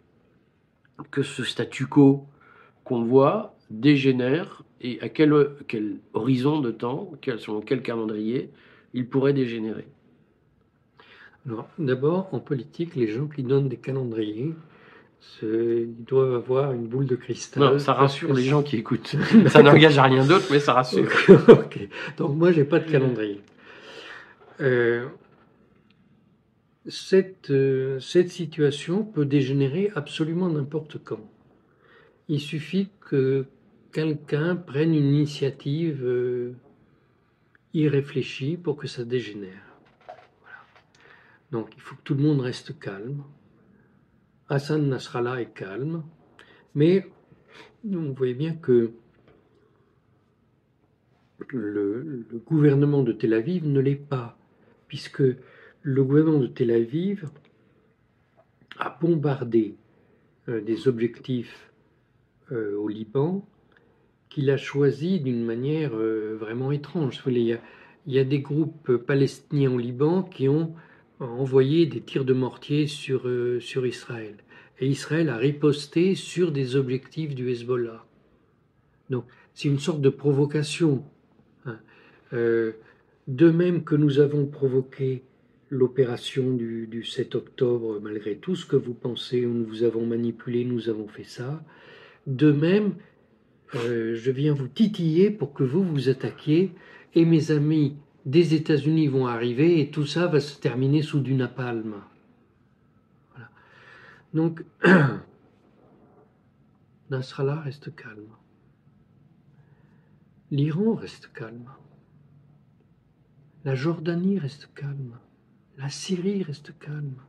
que 1.12 1.24
ce 1.24 1.44
statu 1.44 1.88
quo 1.88 2.28
qu'on 2.84 3.04
voit 3.04 3.58
dégénère 3.72 4.64
et 4.80 5.02
à 5.02 5.10
quel, 5.10 5.34
quel 5.68 5.98
horizon 6.14 6.62
de 6.62 6.72
temps, 6.72 7.12
quel, 7.20 7.40
selon 7.40 7.62
quel 7.62 7.82
calendrier 7.82 8.52
il 8.94 9.10
pourrait 9.10 9.34
dégénérer? 9.34 9.88
D'abord, 11.78 12.30
en 12.32 12.40
politique, 12.40 12.96
les 12.96 13.08
gens 13.08 13.28
qui 13.28 13.44
donnent 13.44 13.70
des 13.70 13.78
calendriers, 13.78 14.54
ils 15.42 16.04
doivent 16.06 16.36
avoir 16.36 16.72
une 16.72 16.88
boule 16.88 17.06
de 17.06 17.16
cristal. 17.16 17.64
Non, 17.64 17.80
ça 17.80 17.94
rassure 17.94 18.34
les 18.34 18.44
gens 18.44 18.64
qui 18.64 18.78
écoutent. 18.78 19.16
ça 19.48 19.62
n'engage 19.62 19.98
à 19.98 20.04
rien 20.04 20.26
d'autre, 20.26 20.46
mais 20.52 20.60
ça 20.60 20.74
rassure. 20.74 21.10
Donc 22.18 22.36
moi, 22.36 22.52
j'ai 22.52 22.64
pas 22.64 22.80
de 22.80 22.90
calendrier. 22.90 23.42
Euh, 24.62 25.08
cette, 26.88 27.50
euh, 27.50 28.00
cette 28.00 28.30
situation 28.30 29.04
peut 29.04 29.26
dégénérer 29.26 29.92
absolument 29.96 30.50
n'importe 30.50 30.98
quand. 31.04 31.30
Il 32.28 32.40
suffit 32.40 32.90
que 33.02 33.46
quelqu'un 33.92 34.56
prenne 34.56 34.94
une 34.94 35.14
initiative 35.14 36.04
euh, 36.04 36.54
irréfléchie 37.74 38.58
pour 38.58 38.78
que 38.78 38.88
ça 38.88 39.04
dégénère. 39.04 39.75
Donc 41.56 41.70
il 41.78 41.82
faut 41.82 41.96
que 41.96 42.02
tout 42.04 42.16
le 42.16 42.22
monde 42.22 42.42
reste 42.42 42.78
calme. 42.80 43.24
Hassan 44.50 44.90
Nasrallah 44.90 45.40
est 45.40 45.54
calme, 45.54 46.04
mais 46.74 47.08
vous 47.86 48.14
voyez 48.14 48.34
bien 48.34 48.56
que 48.56 48.92
le, 51.48 52.26
gouvernement 52.46 53.04
de 53.04 53.14
Tel 53.14 53.34
Aviv 53.34 53.66
ne 53.66 53.80
l'est 53.80 53.96
pas, 53.96 54.38
puisque 54.90 55.24
le 55.82 56.04
gouvernement 56.04 56.40
de 56.40 56.48
Tel 56.48 56.72
Aviv 56.72 57.30
a 58.78 58.90
bombardé 58.90 59.78
euh, 60.50 60.60
des 60.60 60.90
objectifs 60.90 61.72
euh, 62.52 62.76
au 62.78 62.90
Liban 62.90 63.48
qu'il 64.28 64.50
a 64.50 64.58
choisi 64.58 65.22
d'une 65.22 65.46
manière 65.46 65.96
euh, 65.96 66.36
vraiment 66.38 66.74
étrange. 66.74 67.24
Il 67.26 67.38
y, 67.38 67.54
a, 67.54 67.62
il 68.08 68.14
y, 68.14 68.20
a, 68.20 68.26
des 68.26 68.42
groupes 68.42 68.98
palestiniens 68.98 69.72
au 69.72 69.78
Liban 69.78 70.22
qui 70.22 70.50
ont 70.50 70.76
envoyé 71.20 71.86
des 71.86 72.02
tirs 72.02 72.26
de 72.26 72.34
mortier 72.34 72.88
sur, 72.88 73.28
euh, 73.28 73.60
sur 73.60 73.86
Israël. 73.86 74.36
Et 74.80 74.88
Israël 74.88 75.30
a 75.30 75.38
riposté 75.38 76.16
sur 76.16 76.52
des 76.52 76.76
objectifs 76.76 77.36
du 77.36 77.50
Hezbollah. 77.50 78.06
Donc 79.10 79.26
c'est 79.54 79.70
une 79.70 79.80
sorte 79.80 80.02
de 80.02 80.10
provocation. 80.10 81.04
Hein. 81.66 81.80
Euh, 82.34 82.74
de 83.28 83.50
même 83.50 83.84
que 83.84 83.96
nous 83.96 84.20
avons 84.20 84.46
provoqué 84.46 85.24
l'opération 85.70 86.54
du, 86.54 86.88
du, 86.88 87.04
7 87.04 87.36
octobre, 87.36 88.00
malgré 88.02 88.36
tout 88.36 88.56
ce 88.56 88.66
que 88.66 88.76
vous 88.76 88.94
pensez, 88.94 89.42
nous 89.42 89.66
vous 89.66 89.84
avons 89.84 90.06
manipulé, 90.06 90.64
nous 90.64 90.90
avons 90.90 91.08
fait 91.08 91.24
ça. 91.24 91.64
De 92.28 92.52
même, 92.52 92.96
euh, 93.74 94.16
je 94.16 94.32
viens 94.32 94.54
vous 94.54 94.68
titiller 94.68 95.32
pour 95.32 95.54
que 95.54 95.64
vous 95.64 95.84
vous 95.84 96.10
attaquiez. 96.10 96.72
Et 97.16 97.26
mes 97.26 97.52
amis 97.52 97.96
des 98.26 98.56
États-Unis 98.56 99.08
vont 99.08 99.28
arriver 99.28 99.80
et 99.80 99.92
tout 99.92 100.06
ça 100.06 100.28
va 100.28 100.40
se 100.40 100.60
terminer 100.60 101.02
sous 101.02 101.20
du 101.20 101.36
napalm. 101.36 102.02
Donc, 104.34 104.66
Nasrallah 107.10 107.62
reste 107.62 107.96
calme. 107.96 108.36
L'Iran 110.52 110.96
reste 110.96 111.32
calme. 111.32 111.70
La 113.64 113.76
Jordanie 113.76 114.40
reste 114.40 114.70
calme. 114.74 115.18
La 115.78 115.90
Syrie 115.90 116.44
reste 116.44 116.78
calme. 116.80 117.22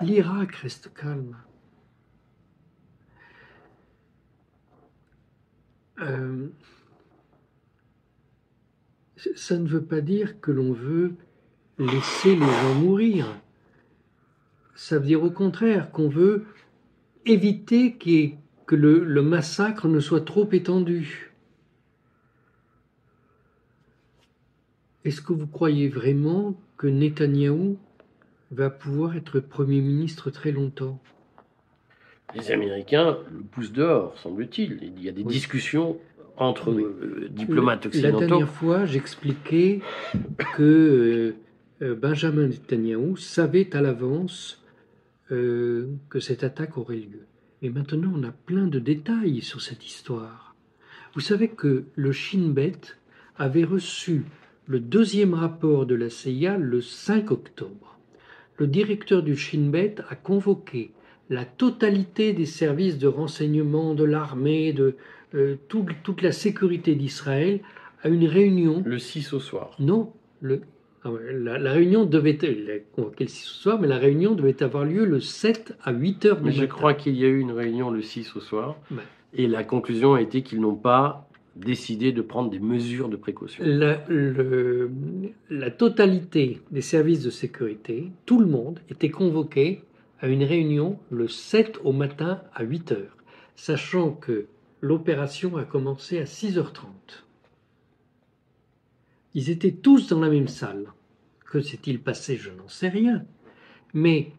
L'Irak 0.00 0.56
reste 0.56 0.92
calme. 0.92 1.36
Euh, 6.00 6.48
ça 9.34 9.56
ne 9.56 9.68
veut 9.68 9.84
pas 9.84 10.00
dire 10.00 10.40
que 10.40 10.50
l'on 10.50 10.72
veut 10.72 11.14
laisser 11.78 12.34
les 12.34 12.40
gens 12.40 12.74
mourir. 12.74 13.26
Ça 14.74 14.98
veut 14.98 15.06
dire 15.06 15.22
au 15.22 15.30
contraire 15.30 15.90
qu'on 15.90 16.08
veut 16.08 16.44
éviter 17.26 17.96
que 18.66 18.74
le, 18.74 19.22
massacre 19.22 19.88
ne 19.88 20.00
soit 20.00 20.24
trop 20.24 20.48
étendu. 20.52 21.32
Est-ce 25.04 25.20
que 25.20 25.32
vous 25.32 25.46
croyez 25.46 25.88
vraiment 25.88 26.54
que 26.76 26.86
Netanyahou 26.86 27.76
va 28.50 28.70
pouvoir 28.70 29.16
être 29.16 29.40
Premier 29.40 29.80
ministre 29.80 30.30
très 30.30 30.52
longtemps? 30.52 31.00
Les 32.34 32.50
Américains 32.50 33.18
le 33.30 33.40
poussent 33.40 33.72
dehors, 33.72 34.16
semble-t-il. 34.18 34.78
Il 34.82 35.02
y 35.02 35.08
a 35.08 35.12
des 35.12 35.24
discussions 35.24 35.98
entre 36.36 36.70
euh, 36.70 37.28
diplomates 37.30 37.86
occidentaux. 37.86 38.20
La 38.20 38.26
dernière 38.26 38.48
fois, 38.48 38.84
j'expliquais 38.84 39.80
que 40.56 40.62
euh, 40.62 41.34
euh, 41.82 41.94
Benjamin 41.94 42.48
Netanyahu 42.48 43.16
savait 43.16 43.74
à 43.76 43.80
l'avance 43.80 44.58
que 45.30 46.20
cette 46.20 46.44
attaque 46.44 46.76
aurait 46.76 46.96
lieu. 46.96 47.24
Et 47.62 47.70
maintenant, 47.70 48.12
on 48.14 48.22
a 48.22 48.32
plein 48.32 48.66
de 48.66 48.78
détails 48.78 49.40
sur 49.40 49.62
cette 49.62 49.86
histoire. 49.86 50.54
Vous 51.14 51.22
savez 51.22 51.48
que 51.48 51.84
le 51.94 52.12
Shin 52.12 52.50
Bet 52.50 52.78
avait 53.38 53.64
reçu 53.64 54.26
le 54.66 54.78
deuxième 54.78 55.32
rapport 55.32 55.86
de 55.86 55.94
la 55.94 56.10
CIA 56.10 56.58
le 56.58 56.82
5 56.82 57.30
octobre. 57.30 57.98
Le 58.58 58.66
directeur 58.66 59.22
du 59.22 59.34
Shin 59.34 59.70
Bet 59.70 59.94
a 60.10 60.16
convoqué 60.16 60.92
la 61.30 61.44
totalité 61.44 62.32
des 62.32 62.46
services 62.46 62.98
de 62.98 63.06
renseignement 63.06 63.94
de 63.94 64.04
l'armée, 64.04 64.72
de, 64.72 64.96
euh, 65.34 65.56
toute 65.68 66.22
la 66.22 66.32
sécurité 66.32 66.94
d'Israël 66.94 67.60
à 68.02 68.08
une 68.08 68.26
réunion. 68.26 68.82
Le 68.84 68.98
6 68.98 69.32
au 69.32 69.40
soir. 69.40 69.76
Non, 69.78 70.12
le, 70.40 70.60
ah 71.04 71.10
la, 71.32 71.72
réunion 71.72 72.04
devait 72.04 72.38
être, 72.40 72.84
le 72.96 73.26
6 73.26 73.48
au 73.48 73.54
soir, 73.54 73.80
mais 73.80 73.88
la 73.88 73.98
réunion 73.98 74.34
devait 74.34 74.62
avoir 74.62 74.84
lieu 74.84 75.04
le 75.04 75.20
7 75.20 75.76
à 75.82 75.92
8 75.92 76.26
heures 76.26 76.36
du 76.36 76.44
mais 76.44 76.52
Je 76.52 76.64
crois 76.64 76.94
qu'il 76.94 77.16
y 77.16 77.24
a 77.24 77.28
eu 77.28 77.40
une 77.40 77.50
réunion 77.50 77.90
le 77.90 78.02
6 78.02 78.36
au 78.36 78.40
soir, 78.40 78.76
et 79.34 79.48
la 79.48 79.64
conclusion 79.64 80.14
a 80.14 80.20
été 80.20 80.42
qu'ils 80.42 80.60
n'ont 80.60 80.76
pas 80.76 81.28
décidé 81.56 82.12
de 82.12 82.22
prendre 82.22 82.50
des 82.50 82.60
mesures 82.60 83.08
de 83.08 83.16
précaution. 83.16 83.64
La, 83.66 84.04
la 85.50 85.70
totalité 85.70 86.60
des 86.70 86.80
services 86.80 87.22
de 87.22 87.30
sécurité, 87.30 88.10
tout 88.24 88.38
le 88.38 88.46
monde 88.46 88.78
était 88.88 89.10
convoqué 89.10 89.82
à 90.22 90.28
une 90.28 90.44
réunion 90.44 90.98
le 91.10 91.28
7 91.28 91.80
au 91.84 91.92
matin 91.92 92.40
à 92.54 92.62
8 92.62 92.92
heures, 92.92 93.16
sachant 93.56 94.12
que 94.12 94.46
l'opération 94.80 95.56
a 95.56 95.64
commencé 95.64 96.18
à 96.18 96.24
6h30. 96.24 96.86
Ils 99.34 99.50
étaient 99.50 99.72
tous 99.72 100.08
dans 100.08 100.20
la 100.20 100.30
même 100.30 100.48
salle. 100.48 100.86
Que 101.44 101.60
s'est-il 101.60 102.00
passé 102.00 102.36
Je 102.36 102.50
n'en 102.50 102.68
sais 102.68 102.88
rien. 102.88 103.24
Mais 103.94 104.32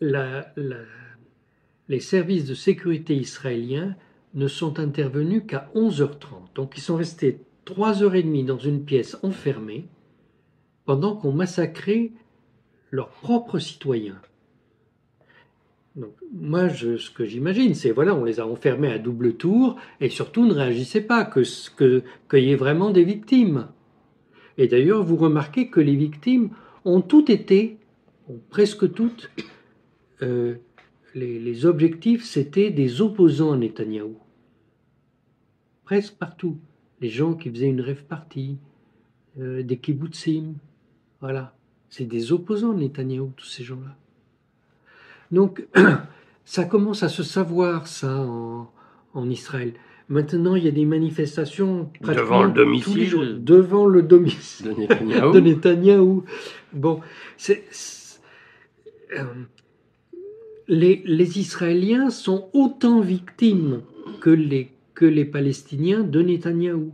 les 0.00 2.00
services 2.00 2.46
de 2.46 2.54
sécurité 2.54 3.14
israéliens 3.14 3.94
ne 4.34 4.48
sont 4.48 4.80
intervenus 4.80 5.42
qu'à 5.46 5.70
11h30. 5.74 6.54
Donc 6.54 6.72
ils 6.76 6.82
sont 6.82 6.96
restés 6.96 7.40
3h30 7.66 8.46
dans 8.46 8.58
une 8.58 8.84
pièce 8.84 9.16
enfermée 9.22 9.86
pendant 10.84 11.16
qu'on 11.16 11.32
massacrait 11.32 12.12
leurs 12.90 13.08
propres 13.08 13.58
citoyens. 13.58 14.20
Moi, 16.32 16.68
ce 16.68 17.10
que 17.10 17.24
j'imagine, 17.24 17.74
c'est 17.74 17.90
voilà, 17.90 18.14
on 18.14 18.24
les 18.24 18.38
a 18.38 18.46
enfermés 18.46 18.92
à 18.92 18.98
double 18.98 19.34
tour 19.36 19.76
et 20.00 20.10
surtout 20.10 20.44
ne 20.44 20.52
réagissez 20.52 21.00
pas, 21.00 21.24
que 21.24 21.42
qu'il 22.30 22.44
y 22.44 22.50
ait 22.52 22.56
vraiment 22.56 22.90
des 22.90 23.04
victimes. 23.04 23.68
Et 24.58 24.68
d'ailleurs, 24.68 25.02
vous 25.02 25.16
remarquez 25.16 25.68
que 25.68 25.80
les 25.80 25.96
victimes 25.96 26.50
ont 26.84 27.00
toutes 27.00 27.30
été, 27.30 27.78
presque 28.50 28.92
toutes, 28.92 29.30
euh, 30.22 30.56
les, 31.14 31.64
objectifs, 31.64 32.24
c'était 32.24 32.70
des 32.70 33.00
opposants 33.00 33.52
à 33.52 33.56
Netanyahou. 33.56 34.16
Presque 35.84 36.14
partout. 36.16 36.58
Les 37.00 37.08
gens 37.08 37.34
qui 37.34 37.50
faisaient 37.50 37.68
une 37.68 37.80
rêve 37.80 38.04
partie, 38.04 38.58
euh, 39.38 39.62
des 39.62 39.78
kibbutzim, 39.78 40.54
voilà. 41.20 41.54
C'est 41.88 42.04
des 42.04 42.32
opposants 42.32 42.72
à 42.72 42.76
Netanyahou, 42.76 43.32
tous 43.36 43.46
ces 43.46 43.64
gens-là. 43.64 43.96
Donc, 45.30 45.66
ça 46.44 46.64
commence 46.64 47.02
à 47.02 47.08
se 47.08 47.22
savoir, 47.22 47.86
ça, 47.86 48.26
en, 49.14 49.30
Israël. 49.30 49.72
Maintenant, 50.08 50.54
il 50.54 50.64
y 50.64 50.68
a 50.68 50.72
des 50.72 50.84
manifestations 50.84 51.90
devant 52.00 52.44
le 52.44 52.52
domicile 52.52 53.42
devant 53.42 53.86
le 53.86 54.02
domicile 54.02 54.74
de 54.76 55.40
Netanyahou. 55.40 56.24
Bon, 56.72 57.00
c'est, 57.36 57.64
euh, 59.16 59.24
les, 60.68 61.02
les, 61.04 61.38
Israéliens 61.38 62.10
sont 62.10 62.50
autant 62.52 63.00
victimes 63.00 63.82
que 64.20 64.30
les, 64.30 64.70
que 64.94 65.06
les 65.06 65.24
Palestiniens 65.24 66.02
de 66.02 66.22
Netanyahou. 66.22 66.92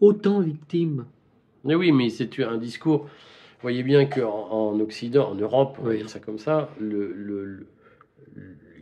Autant 0.00 0.40
victimes. 0.40 1.06
Mais 1.64 1.74
oui, 1.74 1.92
mais 1.92 2.10
c'est 2.10 2.42
un 2.42 2.56
discours 2.56 3.08
vous 3.58 3.62
voyez 3.62 3.82
bien 3.82 4.06
qu'en 4.06 4.48
en 4.50 4.78
Occident, 4.78 5.30
en 5.30 5.34
Europe, 5.34 5.78
on 5.80 5.86
va 5.86 5.94
dire 5.94 6.08
ça 6.08 6.20
comme 6.20 6.38
ça, 6.38 6.70
le, 6.78 7.66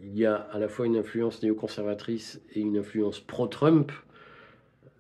il 0.05 0.19
y 0.19 0.27
a 0.27 0.35
à 0.53 0.59
la 0.59 0.69
fois 0.69 0.85
une 0.85 0.99
influence 0.99 1.43
néoconservatrice 1.43 2.43
et 2.55 2.61
une 2.61 2.77
influence 2.77 3.19
pro-Trump 3.19 3.91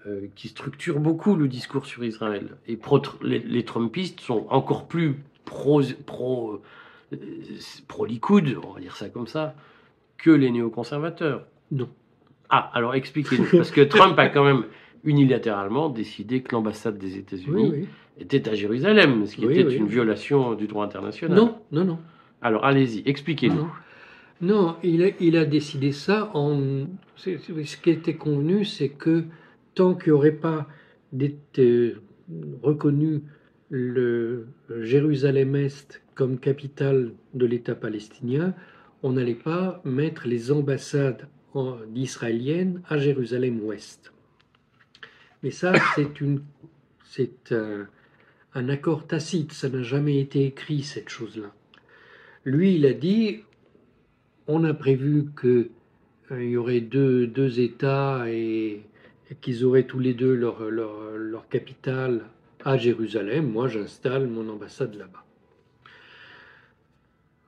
euh, 0.06 0.28
qui 0.34 0.48
structure 0.48 0.98
beaucoup 0.98 1.36
le 1.36 1.46
discours 1.46 1.84
sur 1.84 2.02
Israël. 2.04 2.56
Et 2.66 2.78
pro, 2.78 3.02
les, 3.20 3.64
Trumpistes 3.66 4.20
sont 4.20 4.46
encore 4.48 4.88
plus 4.88 5.16
pro, 5.44 5.82
pro, 6.06 6.62
euh, 7.12 7.16
pro 7.86 8.06
Likoud, 8.06 8.58
on 8.64 8.72
va 8.72 8.80
dire 8.80 8.96
ça 8.96 9.10
comme 9.10 9.26
ça, 9.26 9.56
que 10.16 10.30
les 10.30 10.50
néoconservateurs. 10.50 11.44
Non. 11.70 11.90
Ah, 12.48 12.70
alors 12.72 12.94
expliquez-nous, 12.94 13.58
parce 13.58 13.70
que 13.70 13.82
Trump 13.82 14.18
a 14.18 14.30
quand 14.30 14.44
même 14.44 14.64
unilatéralement 15.06 15.88
décidé 15.88 16.42
que 16.42 16.54
l'ambassade 16.54 16.98
des 16.98 17.16
États-Unis 17.16 17.86
était 18.18 18.48
à 18.48 18.54
Jérusalem, 18.54 19.24
ce 19.26 19.36
qui 19.36 19.44
était 19.44 19.74
une 19.74 19.86
violation 19.86 20.54
du 20.54 20.66
droit 20.66 20.84
international. 20.84 21.36
Non, 21.36 21.58
non, 21.72 21.84
non. 21.84 21.98
Alors 22.42 22.64
allez-y, 22.64 23.02
expliquez-nous. 23.06 23.68
Non, 24.42 24.76
il, 24.82 25.02
a, 25.02 25.08
il, 25.18 25.36
a, 25.38 25.46
décidé 25.46 25.92
ça 25.92 26.30
en. 26.34 26.86
Ce 27.16 27.76
qui 27.76 27.90
était 27.90 28.16
convenu, 28.16 28.66
c'est 28.66 28.90
que 28.90 29.24
tant 29.74 29.94
qu'il 29.94 30.12
n'y 30.12 30.18
aurait 30.18 30.32
pas 30.32 30.66
été 31.18 31.96
reconnu 32.62 33.22
le 33.70 34.48
Jérusalem-Est 34.68 36.02
comme 36.14 36.38
capitale 36.38 37.12
de 37.34 37.46
l'État 37.46 37.74
palestinien, 37.74 38.54
on 39.02 39.12
n'allait 39.12 39.34
pas 39.34 39.80
mettre 39.84 40.26
les 40.26 40.52
ambassades 40.52 41.28
israéliennes 41.94 42.82
à 42.88 42.98
Jérusalem-Ouest. 42.98 44.12
Mais 45.42 45.50
ça, 45.50 45.72
c'est 45.94 46.20
une, 46.20 46.42
c'est 47.04 47.52
un, 47.52 47.86
un 48.56 48.68
accord 48.70 49.06
tacite, 49.06 49.52
ça 49.52 49.68
n'a 49.68 49.82
jamais 49.82 50.18
été 50.18 50.46
écrit 50.46 50.82
cette 50.82 51.10
chose-là. 51.10 51.52
Lui, 52.44 52.76
il 52.76 52.86
a 52.86 52.94
dit, 52.94 53.42
on 54.46 54.64
a 54.64 54.72
prévu 54.72 55.26
qu'il 55.38 55.68
euh, 56.30 56.44
y 56.44 56.56
aurait 56.56 56.80
deux, 56.80 57.26
deux 57.26 57.60
États 57.60 58.24
et, 58.28 58.82
qu'ils 59.40 59.64
auraient 59.64 59.86
tous 59.86 59.98
les 59.98 60.14
deux 60.14 60.34
leur, 60.34 60.70
leur, 60.70 61.48
capitale 61.50 62.24
à 62.64 62.78
Jérusalem. 62.78 63.50
Moi, 63.50 63.68
j'installe 63.68 64.26
mon 64.26 64.48
ambassade 64.48 64.94
là-bas. 64.94 65.24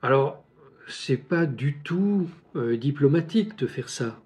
Alors, 0.01 0.43
c'est 0.87 1.17
pas 1.17 1.45
du 1.45 1.79
tout 1.79 2.29
euh, 2.55 2.77
diplomatique 2.77 3.57
de 3.57 3.65
faire 3.65 3.89
ça, 3.89 4.21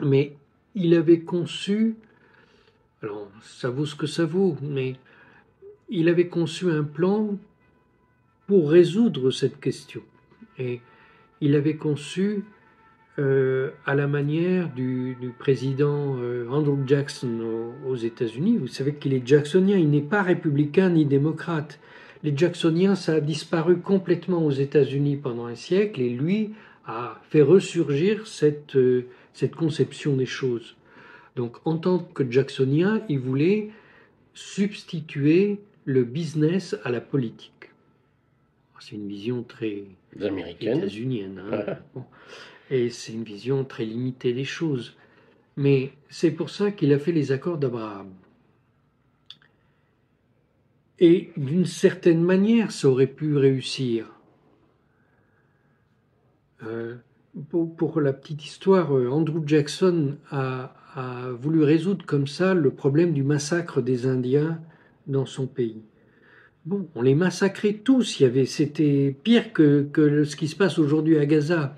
mais 0.00 0.36
il 0.74 0.94
avait 0.94 1.20
conçu, 1.20 1.96
alors 3.04 3.28
ça 3.42 3.68
vaut 3.68 3.84
ce 3.84 3.94
que 3.94 4.06
ça 4.06 4.24
vaut, 4.24 4.56
mais 4.62 4.96
il 5.90 6.08
avait 6.08 6.28
conçu 6.28 6.70
un 6.70 6.82
plan 6.82 7.36
pour 8.46 8.70
résoudre 8.70 9.30
cette 9.30 9.60
question. 9.60 10.00
Et 10.58 10.80
il 11.42 11.54
avait 11.54 11.76
conçu 11.76 12.44
euh, 13.18 13.70
à 13.84 13.94
la 13.94 14.06
manière 14.06 14.72
du, 14.72 15.16
président 15.38 16.16
euh, 16.18 16.48
Andrew 16.48 16.78
Jackson 16.86 17.72
aux, 17.86 17.96
États-Unis. 17.96 18.56
Vous 18.56 18.68
savez 18.68 18.94
qu'il 18.94 19.12
est 19.12 19.26
jacksonien, 19.26 19.76
il 19.76 19.90
n'est 19.90 20.00
pas 20.00 20.22
républicain 20.22 20.88
ni 20.88 21.04
démocrate. 21.04 21.78
Les 22.22 22.34
jacksoniens, 22.34 22.94
ça 22.94 23.16
a 23.16 23.20
disparu 23.20 23.80
complètement 23.80 24.46
aux 24.46 24.50
États-Unis 24.50 25.16
pendant 25.16 25.44
un 25.44 25.54
siècle 25.54 26.00
et 26.00 26.08
lui 26.08 26.54
a 26.86 27.20
fait 27.28 27.42
ressurgir 27.42 28.26
cette, 28.26 28.76
euh, 28.76 29.04
cette 29.34 29.54
conception 29.54 30.16
des 30.16 30.26
choses. 30.26 30.74
Donc 31.36 31.58
en 31.64 31.78
tant 31.78 31.98
que 31.98 32.30
jacksonien, 32.30 33.02
il 33.08 33.18
voulait 33.18 33.70
substituer 34.34 35.60
le 35.84 36.04
business 36.04 36.76
à 36.84 36.90
la 36.90 37.00
politique. 37.00 37.70
C'est 38.80 38.96
une 38.96 39.08
vision 39.08 39.42
très 39.42 39.84
américaine, 40.20 40.78
états-unienne. 40.78 41.42
Hein. 41.50 41.76
Bon. 41.94 42.04
Et 42.70 42.90
c'est 42.90 43.12
une 43.12 43.24
vision 43.24 43.64
très 43.64 43.86
limitée 43.86 44.34
des 44.34 44.44
choses. 44.44 44.94
Mais 45.56 45.92
c'est 46.10 46.30
pour 46.30 46.50
ça 46.50 46.70
qu'il 46.70 46.92
a 46.92 46.98
fait 46.98 47.12
les 47.12 47.32
accords 47.32 47.56
d'Abraham. 47.56 48.12
Et 50.98 51.30
d'une 51.36 51.64
certaine 51.64 52.22
manière, 52.22 52.72
ça 52.72 52.88
aurait 52.88 53.06
pu 53.06 53.36
réussir. 53.36 54.06
Euh, 56.62 56.96
pour, 57.50 58.00
la 58.00 58.12
petite 58.12 58.44
histoire, 58.44 58.96
euh, 58.96 59.08
Andrew 59.08 59.42
Jackson 59.46 60.16
a, 60.30 60.74
a, 60.94 61.30
voulu 61.30 61.62
résoudre 61.62 62.04
comme 62.06 62.26
ça 62.26 62.54
le 62.54 62.70
problème 62.70 63.12
du 63.12 63.22
massacre 63.22 63.82
des 63.82 64.06
Indiens 64.06 64.60
dans 65.06 65.26
son 65.26 65.46
pays. 65.46 65.82
Bon, 66.64 66.88
on 66.94 67.02
les 67.02 67.14
massacrait 67.14 67.74
tous. 67.74 68.20
Il 68.20 68.22
y 68.22 68.26
avait, 68.26 68.46
c'était 68.46 69.14
pire 69.22 69.52
que, 69.52 69.82
que, 69.92 70.24
ce 70.24 70.36
qui 70.36 70.48
se 70.48 70.56
passe 70.56 70.78
aujourd'hui 70.78 71.18
à 71.18 71.26
Gaza. 71.26 71.76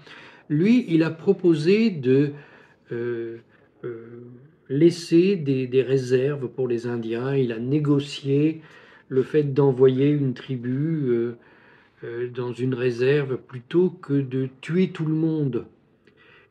Lui, 0.48 0.84
il 0.88 1.02
a 1.02 1.10
proposé 1.10 1.90
de 1.90 2.30
euh, 2.92 3.38
laisser 4.68 5.36
des, 5.36 5.66
des, 5.66 5.82
réserves 5.82 6.48
pour 6.48 6.68
les 6.68 6.86
Indiens. 6.86 7.34
Il 7.34 7.52
a 7.52 7.58
négocié 7.58 8.62
le 9.08 9.22
fait 9.22 9.54
d'envoyer 9.54 10.08
une 10.08 10.34
tribu 10.34 11.08
euh, 11.08 11.36
euh, 12.04 12.28
dans 12.28 12.52
une 12.52 12.74
réserve 12.74 13.38
plutôt 13.38 13.90
que 13.90 14.14
de 14.14 14.48
tuer 14.60 14.90
tout 14.90 15.06
le 15.06 15.14
monde. 15.14 15.66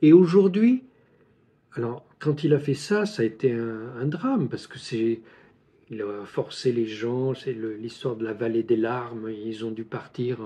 Et 0.01 0.13
aujourd'hui, 0.13 0.83
alors 1.73 2.04
quand 2.19 2.43
il 2.43 2.53
a 2.53 2.59
fait 2.59 2.73
ça, 2.73 3.05
ça 3.05 3.23
a 3.23 3.25
été 3.25 3.51
un, 3.51 4.05
drame 4.05 4.47
parce 4.49 4.67
que 4.67 4.79
c'est 4.79 5.21
il 5.91 6.01
a 6.01 6.25
forcé 6.25 6.71
les 6.71 6.87
gens, 6.87 7.35
c'est 7.35 7.53
l'histoire 7.53 8.15
de 8.15 8.23
la 8.23 8.33
vallée 8.33 8.63
des 8.63 8.75
larmes, 8.75 9.29
ils 9.29 9.63
ont 9.63 9.71
dû 9.71 9.83
partir 9.83 10.39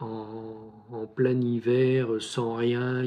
en, 0.00 1.06
plein 1.14 1.40
hiver 1.40 2.20
sans 2.20 2.54
rien, 2.54 3.02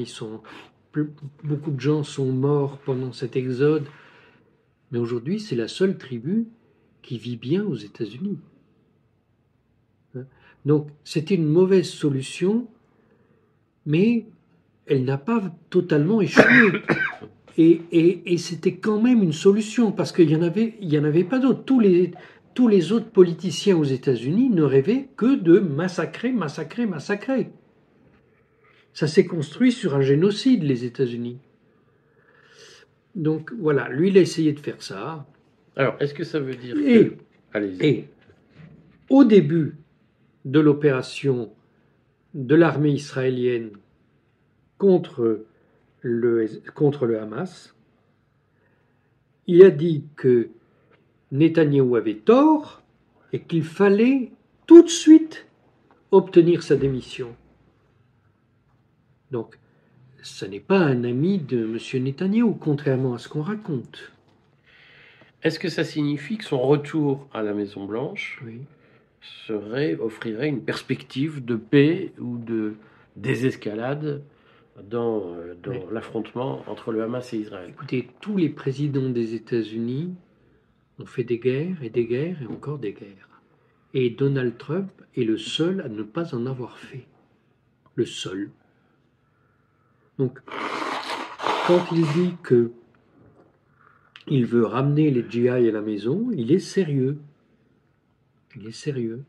beaucoup 1.42 1.70
de 1.70 1.80
gens 1.80 2.02
sont 2.02 2.32
morts 2.32 2.78
pendant 2.78 3.12
cet 3.12 3.36
exode. 3.36 3.86
Mais 4.90 4.98
aujourd'hui, 4.98 5.40
c'est 5.40 5.56
la 5.56 5.68
seule 5.68 5.96
tribu 5.96 6.46
qui 7.02 7.18
vit 7.18 7.36
bien 7.36 7.64
aux 7.64 7.74
États-Unis. 7.74 8.38
Hein? 10.16 10.24
Donc 10.64 10.88
c'était 11.04 11.34
une 11.34 11.46
mauvaise 11.48 11.88
solution, 11.88 12.66
mais 13.86 14.26
elle 14.86 15.04
n'a 15.04 15.18
pas 15.18 15.52
totalement 15.70 16.20
échoué. 16.20 16.82
Et, 17.56 18.36
c'était 18.38 18.74
quand 18.74 19.00
même 19.00 19.22
une 19.22 19.32
solution, 19.32 19.92
parce 19.92 20.12
qu'il 20.12 20.26
n'y 20.26 20.36
en, 20.36 20.42
avait, 20.42 20.74
il 20.80 20.92
y 20.92 20.98
en 20.98 21.04
avait 21.04 21.24
pas 21.24 21.38
d'autres. 21.38 21.64
Tous 21.64 21.78
les, 21.78 22.10
tous 22.54 22.68
les 22.68 22.92
autres 22.92 23.10
politiciens 23.10 23.76
aux 23.76 23.84
États-Unis 23.84 24.50
ne 24.50 24.62
rêvaient 24.62 25.08
que 25.16 25.36
de 25.36 25.58
massacrer, 25.58 26.32
massacrer, 26.32 26.86
massacrer. 26.86 27.50
Ça 28.92 29.06
s'est 29.06 29.26
construit 29.26 29.72
sur 29.72 29.94
un 29.94 30.00
génocide, 30.00 30.62
les 30.62 30.84
États-Unis. 30.84 31.38
Donc 33.14 33.52
voilà, 33.58 33.88
lui, 33.88 34.08
il 34.08 34.18
a 34.18 34.20
essayé 34.20 34.52
de 34.52 34.60
faire 34.60 34.82
ça. 34.82 35.26
Alors, 35.76 35.96
est-ce 36.00 36.14
que 36.14 36.24
ça 36.24 36.40
veut 36.40 36.56
dire 36.56 36.76
et, 36.78 37.16
Et 37.80 38.04
au 39.10 39.24
début 39.24 39.76
de 40.44 40.60
l'opération 40.60 41.52
de 42.34 42.54
l'armée 42.54 42.90
israélienne 42.90 43.70
contre 44.78 45.44
le, 46.04 46.46
contre 46.74 47.06
le 47.06 47.18
Hamas, 47.18 47.74
il 49.46 49.64
a 49.64 49.70
dit 49.70 50.04
que 50.16 50.50
Netanyahou 51.32 51.96
avait 51.96 52.16
tort 52.16 52.82
et 53.32 53.40
qu'il 53.40 53.64
fallait 53.64 54.30
tout 54.66 54.82
de 54.82 54.88
suite 54.88 55.46
obtenir 56.10 56.62
sa 56.62 56.76
démission. 56.76 57.34
Donc, 59.30 59.58
ce 60.22 60.44
n'est 60.44 60.60
pas 60.60 60.78
un 60.78 61.04
ami 61.04 61.38
de 61.38 61.64
M. 61.64 62.04
Netanyahou, 62.04 62.52
contrairement 62.52 63.14
à 63.14 63.18
ce 63.18 63.28
qu'on 63.30 63.42
raconte. 63.42 64.12
Est-ce 65.42 65.58
que 65.58 65.70
ça 65.70 65.84
signifie 65.84 66.36
que 66.36 66.44
son 66.44 66.60
retour 66.60 67.26
à 67.32 67.42
la 67.42 67.54
Maison 67.54 67.86
Blanche 67.86 68.42
serait 69.46 69.96
offrirait 69.96 70.48
une 70.48 70.62
perspective 70.62 71.42
de 71.44 71.56
paix 71.56 72.12
ou 72.18 72.36
de 72.36 72.74
désescalade 73.16 74.22
dans, 74.82 75.34
euh, 75.36 75.54
l'affrontement 75.92 76.62
entre 76.66 76.92
le 76.92 77.02
Hamas 77.02 77.32
et 77.32 77.38
Israël 77.38 77.70
Écoutez, 77.70 78.08
tous 78.20 78.36
les 78.36 78.48
présidents 78.48 79.08
des 79.08 79.34
États-Unis 79.34 80.14
ont 80.98 81.06
fait 81.06 81.24
des 81.24 81.38
guerres 81.38 81.82
et 81.82 81.90
des 81.90 82.06
guerres 82.06 82.42
et 82.42 82.46
encore 82.46 82.78
des 82.78 82.92
guerres. 82.92 83.28
Et 83.92 84.10
Donald 84.10 84.58
Trump 84.58 84.90
est 85.16 85.24
le 85.24 85.38
seul 85.38 85.80
à 85.80 85.88
ne 85.88 86.02
pas 86.02 86.34
en 86.34 86.46
avoir 86.46 86.78
fait. 86.78 87.06
Le 87.94 88.04
seul. 88.04 88.50
Donc, 90.18 90.40
quand 91.66 91.84
il 91.92 92.04
dit 92.12 92.34
que 92.42 92.72
il 94.26 94.46
veut 94.46 94.64
ramener 94.64 95.10
les 95.10 95.24
GI 95.28 95.48
à 95.48 95.60
la 95.60 95.82
maison, 95.82 96.30
il 96.32 96.50
est 96.50 96.58
sérieux. 96.58 97.18
Il 98.56 98.66
est 98.66 98.72
sérieux. 98.72 99.22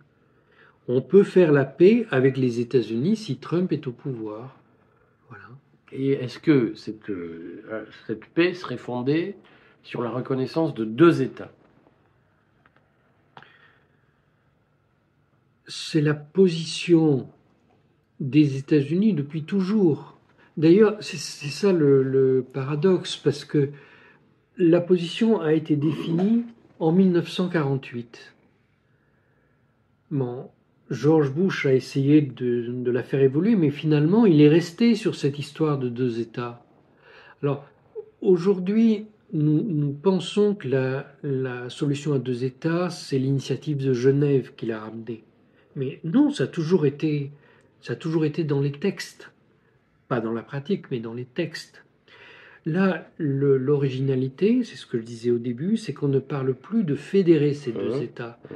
On 0.88 1.02
peut 1.02 1.24
faire 1.24 1.52
la 1.52 1.66
paix 1.66 2.06
avec 2.12 2.38
les 2.38 2.60
États-Unis 2.60 3.18
si 3.18 3.38
Trump 3.38 3.72
est 3.72 3.88
au 3.88 3.92
pouvoir. 3.92 4.56
Et 5.92 6.12
est-ce 6.12 6.40
que 6.40 6.74
cette, 6.76 7.10
euh, 7.10 7.86
cette 8.08 8.26
paix 8.26 8.54
serait 8.54 8.78
fondée 8.78 9.36
sur 9.84 10.02
la 10.02 10.10
reconnaissance 10.10 10.74
de 10.74 10.84
deux 10.84 11.22
États? 11.22 11.52
C'est 15.68 16.02
la 16.02 16.14
position 16.14 17.30
des 18.20 18.58
États-Unis 18.58 19.14
depuis 19.14 19.44
toujours. 19.44 20.18
D'ailleurs, 20.58 20.98
c'est 21.02 21.18
ça 21.18 21.72
le, 21.72 22.04
le, 22.04 22.44
paradoxe, 22.44 23.18
parce 23.18 23.46
que 23.46 23.72
la 24.58 24.80
position 24.80 25.42
a 25.42 25.54
été 25.54 25.76
définie 25.76 26.46
en 26.80 26.92
1948. 26.92 28.36
Bon, 30.12 30.50
George 30.92 31.32
Bush 31.32 31.66
a 31.66 31.74
essayé 31.74 32.22
de, 32.22 32.92
la 32.92 33.04
faire 33.04 33.22
évoluer, 33.22 33.56
mais 33.56 33.72
finalement, 33.72 34.26
il 34.26 34.42
est 34.42 34.50
resté 34.50 34.96
sur 34.96 35.16
cette 35.16 35.40
histoire 35.40 35.80
de 35.80 35.90
deux 35.90 36.20
États. 36.20 36.64
Alors, 37.42 37.66
aujourd'hui, 38.22 39.08
nous, 39.34 39.94
pensons 39.94 40.54
que 40.54 40.68
la, 40.68 41.12
la, 41.24 41.70
solution 41.70 42.14
à 42.14 42.20
deux 42.20 42.44
États, 42.44 42.90
c'est 42.90 43.18
l'initiative 43.18 43.84
de 43.84 43.94
Genève 43.94 44.54
qui 44.56 44.68
l'a 44.68 44.80
ramenée. 44.80 45.24
Mais 45.76 46.00
non, 46.04 46.30
ça 46.30 46.44
a 46.44 46.48
toujours 46.48 46.86
été, 46.86 47.32
ça 47.82 47.94
a 47.94 47.96
toujours 47.96 48.24
été 48.24 48.44
dans 48.44 48.62
les 48.62 48.72
textes, 48.72 49.32
pas 50.08 50.22
dans 50.22 50.34
la 50.34 50.44
pratique, 50.44 50.92
mais 50.92 51.00
dans 51.00 51.14
les 51.14 51.26
textes. 51.26 51.84
Là, 52.68 53.10
l'originalité, 53.18 54.64
c'est 54.64 54.76
ce 54.76 54.86
que 54.86 54.98
je 54.98 55.04
disais 55.04 55.32
au 55.32 55.38
début, 55.38 55.78
c'est 55.78 55.94
qu'on 55.94 56.08
ne 56.08 56.20
parle 56.20 56.54
plus 56.54 56.84
de 56.84 56.96
fédérer 56.96 57.54
ces 57.54 57.72
deux 57.72 58.00
mmh. 58.00 58.04
États. 58.04 58.40
Mmh. 58.50 58.54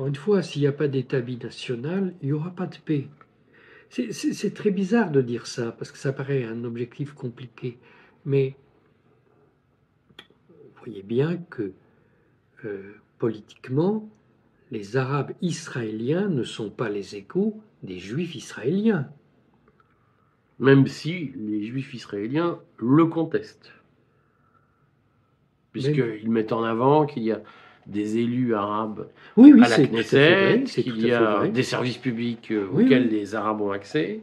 Encore 0.00 0.08
une 0.08 0.16
fois, 0.16 0.42
s'il 0.42 0.62
n'y 0.62 0.66
a 0.66 0.72
pas 0.72 0.88
d'État 0.88 1.20
binational, 1.20 2.14
il 2.22 2.28
n'y 2.28 2.32
aura 2.32 2.50
pas 2.50 2.66
de 2.66 2.78
paix. 2.78 3.08
C'est 3.90 4.54
très 4.54 4.70
bizarre 4.70 5.10
de 5.10 5.20
dire 5.20 5.46
ça, 5.46 5.72
parce 5.72 5.92
que 5.92 5.98
ça 5.98 6.14
paraît 6.14 6.44
un 6.44 6.64
objectif 6.64 7.12
compliqué. 7.12 7.76
Mais 8.24 8.56
vous 10.16 10.84
voyez 10.84 11.02
bien 11.02 11.36
que 11.50 11.72
euh, 12.64 12.94
politiquement, 13.18 14.08
les 14.70 14.96
Arabes 14.96 15.32
israéliens 15.42 16.28
ne 16.28 16.44
sont 16.44 16.70
pas 16.70 16.88
les 16.88 17.16
échos 17.16 17.60
des 17.82 17.98
Juifs 17.98 18.34
israéliens 18.34 19.10
même 20.60 20.86
si 20.86 21.32
les 21.36 21.64
juifs 21.64 21.94
israéliens 21.94 22.60
le 22.76 23.06
contestent. 23.06 23.72
Puisqu'ils 25.72 26.30
mettent 26.30 26.52
en 26.52 26.62
avant 26.62 27.06
qu'il 27.06 27.22
y 27.22 27.32
a 27.32 27.42
des 27.90 28.18
élus 28.18 28.54
arabes 28.54 29.08
oui, 29.36 29.52
oui, 29.52 29.62
à 29.62 29.68
la 29.68 29.86
Knesset, 29.86 30.64
qu'il 30.64 31.00
y 31.00 31.12
a 31.12 31.46
des 31.48 31.62
services 31.62 31.98
publics 31.98 32.50
euh, 32.50 32.68
auxquels 32.72 33.08
les 33.08 33.34
Arabes 33.34 33.60
ont 33.60 33.70
accès, 33.70 34.20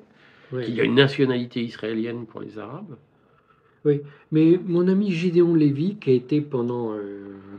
qu'il 0.49 0.74
y 0.74 0.82
a 0.82 0.84
une 0.84 0.95
nationalité 0.95 1.61
israélienne 1.61 2.26
pour 2.26 2.41
les 2.41 2.57
Arabes. 2.57 2.95
Oui, 3.86 4.01
mais 4.32 4.59
mon 4.65 4.88
ami 4.88 5.11
Gideon 5.11 5.53
Lévy, 5.53 5.95
qui 5.95 6.11
a 6.11 6.13
été 6.13 6.41
pendant 6.41 6.93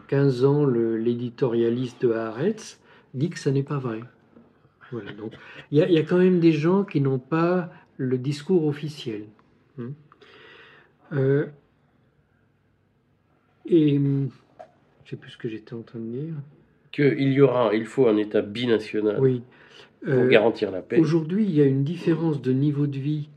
15 0.09 0.45
euh, 0.45 0.47
ans 0.47 0.67
l'éditorialiste 0.67 2.03
de 2.03 2.13
Haaretz, 2.13 2.81
dit 3.15 3.31
que 3.31 3.39
ça 3.39 3.51
n'est 3.51 3.63
pas 3.63 3.79
vrai. 3.79 4.01
Voilà, 4.91 5.13
donc 5.13 5.33
il 5.71 5.79
y, 5.79 5.93
y, 5.93 5.99
a 5.99 6.03
quand 6.03 6.19
même 6.19 6.41
des 6.41 6.53
gens 6.53 6.83
qui 6.83 7.01
n'ont 7.01 7.19
pas 7.19 7.71
le 7.99 8.17
discours 8.17 8.67
officiel. 8.67 9.25
Hein. 9.79 9.91
Euh, 11.13 11.47
et 13.67 14.01
je 15.09 15.13
sais 15.13 15.17
plus 15.17 15.31
ce 15.31 15.39
que 15.39 15.49
j'étais 15.49 15.73
en 15.73 15.81
train 15.81 16.01
de 16.01 16.05
dire. 16.05 16.35
Qu'il 16.93 17.33
y 17.33 17.41
aura, 17.41 17.75
il 17.75 17.87
faut 17.87 18.09
un 18.09 18.19
État 18.19 18.43
binational 18.43 19.19
oui. 19.19 19.41
pour 20.03 20.13
euh, 20.13 20.29
garantir 20.29 20.71
la 20.71 20.83
paix. 20.83 20.99
Aujourd'hui, 20.99 21.45
il 21.45 21.51
y 21.55 21.63
a 21.63 21.65
une 21.65 21.83
différence 21.83 22.43
de 22.43 22.53
niveau 22.53 22.87
de 22.87 22.99
vie 22.99 23.31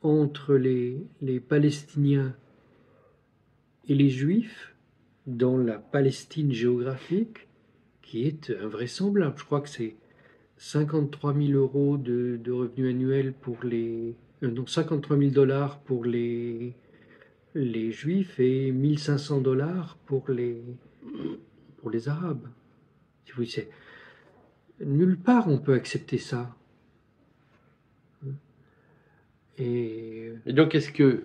entre 0.00 0.54
les, 0.54 0.96
les 1.20 1.40
Palestiniens 1.40 2.34
et 3.86 3.94
les 3.94 4.08
Juifs 4.08 4.74
dans 5.26 5.58
la 5.58 5.74
Palestine 5.78 6.52
géographique 6.52 7.48
qui 8.00 8.26
est 8.26 8.50
invraisemblable. 8.62 9.34
Je 9.36 9.44
crois 9.44 9.60
que 9.60 9.68
c'est 9.68 9.96
53 10.56 11.34
000 11.34 11.52
euros 11.52 11.98
de, 11.98 12.40
de 12.42 12.50
revenus 12.50 12.88
annuels 12.88 13.34
pour 13.34 13.58
les. 13.62 14.14
euh, 14.42 14.50
non, 14.50 14.66
53 14.66 15.18
000 15.18 15.30
dollars 15.32 15.80
pour 15.80 16.06
les, 16.06 16.72
les 17.54 17.92
juifs 17.92 18.40
et 18.40 18.72
1500 18.72 19.42
dollars 19.42 19.98
pour 20.06 20.30
les, 20.30 20.62
pour 21.78 21.90
les 21.90 22.08
arabes. 22.08 22.46
Si 23.26 23.32
vous 23.32 23.44
c'est- 23.44 23.70
Nulle 24.80 25.18
part 25.18 25.48
on 25.48 25.58
peut 25.58 25.74
accepter 25.74 26.18
ça. 26.18 26.54
Et 29.58 30.32
Et 30.46 30.52
donc, 30.52 30.74
est-ce 30.74 30.90
que, 30.90 31.24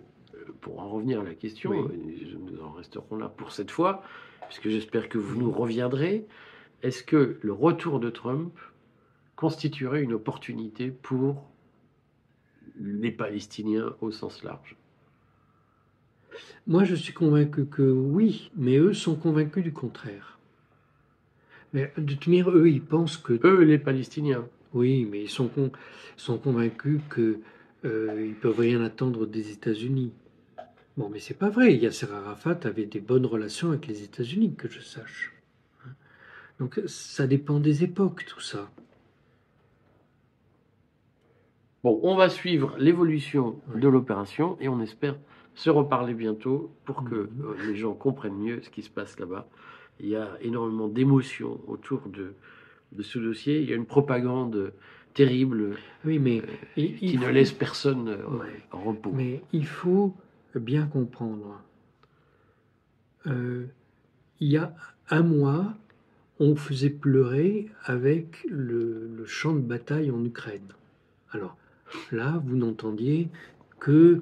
pour 0.62 0.80
en 0.80 0.90
revenir 0.90 1.22
à 1.22 1.24
la 1.24 1.34
question, 1.34 1.72
Oui. 1.72 2.28
nous 2.40 2.62
en 2.62 2.72
resterons 2.72 3.18
là 3.18 3.28
pour 3.28 3.52
cette 3.52 3.72
fois, 3.72 4.04
puisque 4.48 4.70
j'espère 4.70 5.10
que 5.10 5.18
vous 5.18 5.40
nous 5.40 5.52
reviendrez, 5.52 6.28
est-ce 6.84 7.04
que 7.04 7.40
le 7.42 7.54
retour 7.54 8.00
de 8.00 8.10
Trump 8.10 8.54
constituerait 9.36 10.04
une 10.04 10.14
opportunité 10.14 10.92
pour 10.92 11.50
les 12.80 13.12
Palestiniens 13.12 13.96
au 14.02 14.12
sens 14.12 14.44
large? 14.44 14.76
Moi, 16.68 16.84
je 16.84 16.96
suis 16.96 17.14
convaincu 17.14 17.66
que 17.66 17.82
oui, 17.82 18.52
mais 18.56 18.78
eux 18.78 18.94
sont 18.94 19.16
convaincus 19.16 19.64
du 19.64 19.72
contraire. 19.74 20.38
Mais 21.74 21.92
de 21.98 22.16
manière, 22.28 22.50
eux, 22.50 22.68
ils 22.70 22.82
pensent 22.82 23.18
que 23.18 23.40
Eux, 23.44 23.62
les 23.64 23.78
Palestiniens. 23.80 24.48
oui, 24.74 25.06
mais 25.10 25.24
ils 25.24 25.30
sont, 25.30 25.48
con- 25.48 25.72
sont 26.18 26.38
convaincus 26.38 27.00
que 27.10 27.40
euh, 27.86 28.26
ils 28.28 28.36
peuvent 28.36 28.60
rien 28.60 28.84
attendre 28.84 29.26
des 29.26 29.52
États-Unis. 29.52 30.12
Bon, 30.98 31.10
mais 31.10 31.20
c'est 31.20 31.34
pas 31.38 31.50
vrai. 31.50 31.76
Yasser 31.76 32.08
Arafat 32.12 32.60
avait 32.64 32.86
des 32.86 33.00
bonnes 33.00 33.26
relations 33.26 33.70
avec 33.70 33.88
les 33.88 34.04
États-Unis, 34.04 34.56
que 34.56 34.68
je 34.68 34.80
sache. 34.82 35.34
Donc, 36.60 36.82
ça 36.88 37.26
dépend 37.26 37.60
des 37.60 37.84
époques, 37.84 38.26
tout 38.26 38.42
ça. 38.42 38.70
Bon, 41.84 42.00
on 42.04 42.16
va 42.16 42.28
suivre 42.30 42.76
l'évolution 42.78 43.62
Oui. 43.74 43.80
de 43.82 43.88
l'opération 43.88 44.58
et 44.60 44.68
on 44.68 44.82
espère 44.82 45.16
se 45.56 45.70
reparler 45.70 46.14
bientôt 46.14 46.72
pour 46.86 47.04
que 47.04 47.16
Mhm. 47.16 47.30
euh, 47.46 47.68
les 47.68 47.76
gens 47.76 47.94
comprennent 47.94 48.38
mieux 48.38 48.62
ce 48.62 48.70
qui 48.70 48.82
se 48.82 48.90
passe 48.90 49.20
là-bas. 49.20 49.48
Il 50.00 50.08
y 50.08 50.16
a 50.16 50.30
énormément 50.42 50.88
d'émotions 50.88 51.60
autour 51.68 52.02
de, 52.08 52.34
de 52.94 53.04
ce 53.04 53.20
dossier. 53.20 53.62
Il 53.62 53.70
y 53.70 53.74
a 53.74 53.76
une 53.76 53.86
propagande 53.86 54.72
terrible 55.14 55.76
Oui, 56.06 56.20
mais 56.20 56.42
il- 56.78 56.96
qui 56.96 57.18
ne 57.18 57.26
faut- 57.26 57.32
laisse 57.32 57.52
personne 57.52 58.08
euh, 58.08 58.26
Ouais. 58.40 58.62
en 58.72 58.82
repos. 58.84 59.12
Mais 59.14 59.42
il 59.52 59.66
faut 59.66 60.16
bien 60.56 60.86
comprendre. 60.88 61.62
Euh, 63.28 63.66
il 64.40 64.48
y 64.50 64.58
a 64.58 64.74
un 65.10 65.24
mois, 65.24 65.74
on 66.40 66.56
faisait 66.56 66.90
pleurer 66.90 67.68
avec 67.84 68.46
le, 68.50 69.10
le 69.18 69.26
champ 69.26 69.54
de 69.54 69.60
bataille 69.60 70.10
en 70.12 70.24
Ukraine. 70.24 70.70
Alors 71.32 71.58
là, 72.12 72.42
vous 72.46 72.56
n'entendiez 72.56 73.28
que 73.80 74.22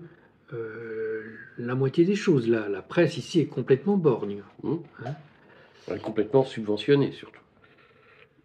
euh, 0.54 1.24
la 1.58 1.76
moitié 1.76 2.06
des 2.06 2.16
choses. 2.16 2.48
Là, 2.48 2.68
la 2.70 2.82
presse 2.82 3.18
ici 3.18 3.40
est 3.40 3.46
complètement 3.48 3.98
borgne. 3.98 4.44
Hum 4.64 4.82
Hein 5.06 5.16
Ouais, 5.90 6.00
complètement 6.00 6.44
subventionné 6.44 7.12
surtout. 7.14 7.42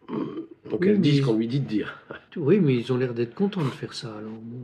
Donc 0.09 0.81
Oui, 0.81 0.89
elle 0.89 1.01
dit 1.01 1.19
ce 1.19 1.23
qu'on 1.23 1.37
lui 1.37 1.49
dit 1.49 1.61
de 1.61 1.67
dire. 1.67 2.01
Oui, 2.37 2.61
mais 2.61 2.77
ils 2.77 2.93
ont 2.93 2.97
l'air 2.97 3.13
d'être 3.15 3.35
contents 3.35 3.65
de 3.65 3.71
faire 3.71 3.93
ça. 3.93 4.17
Alors 4.17 4.33
bon. 4.33 4.59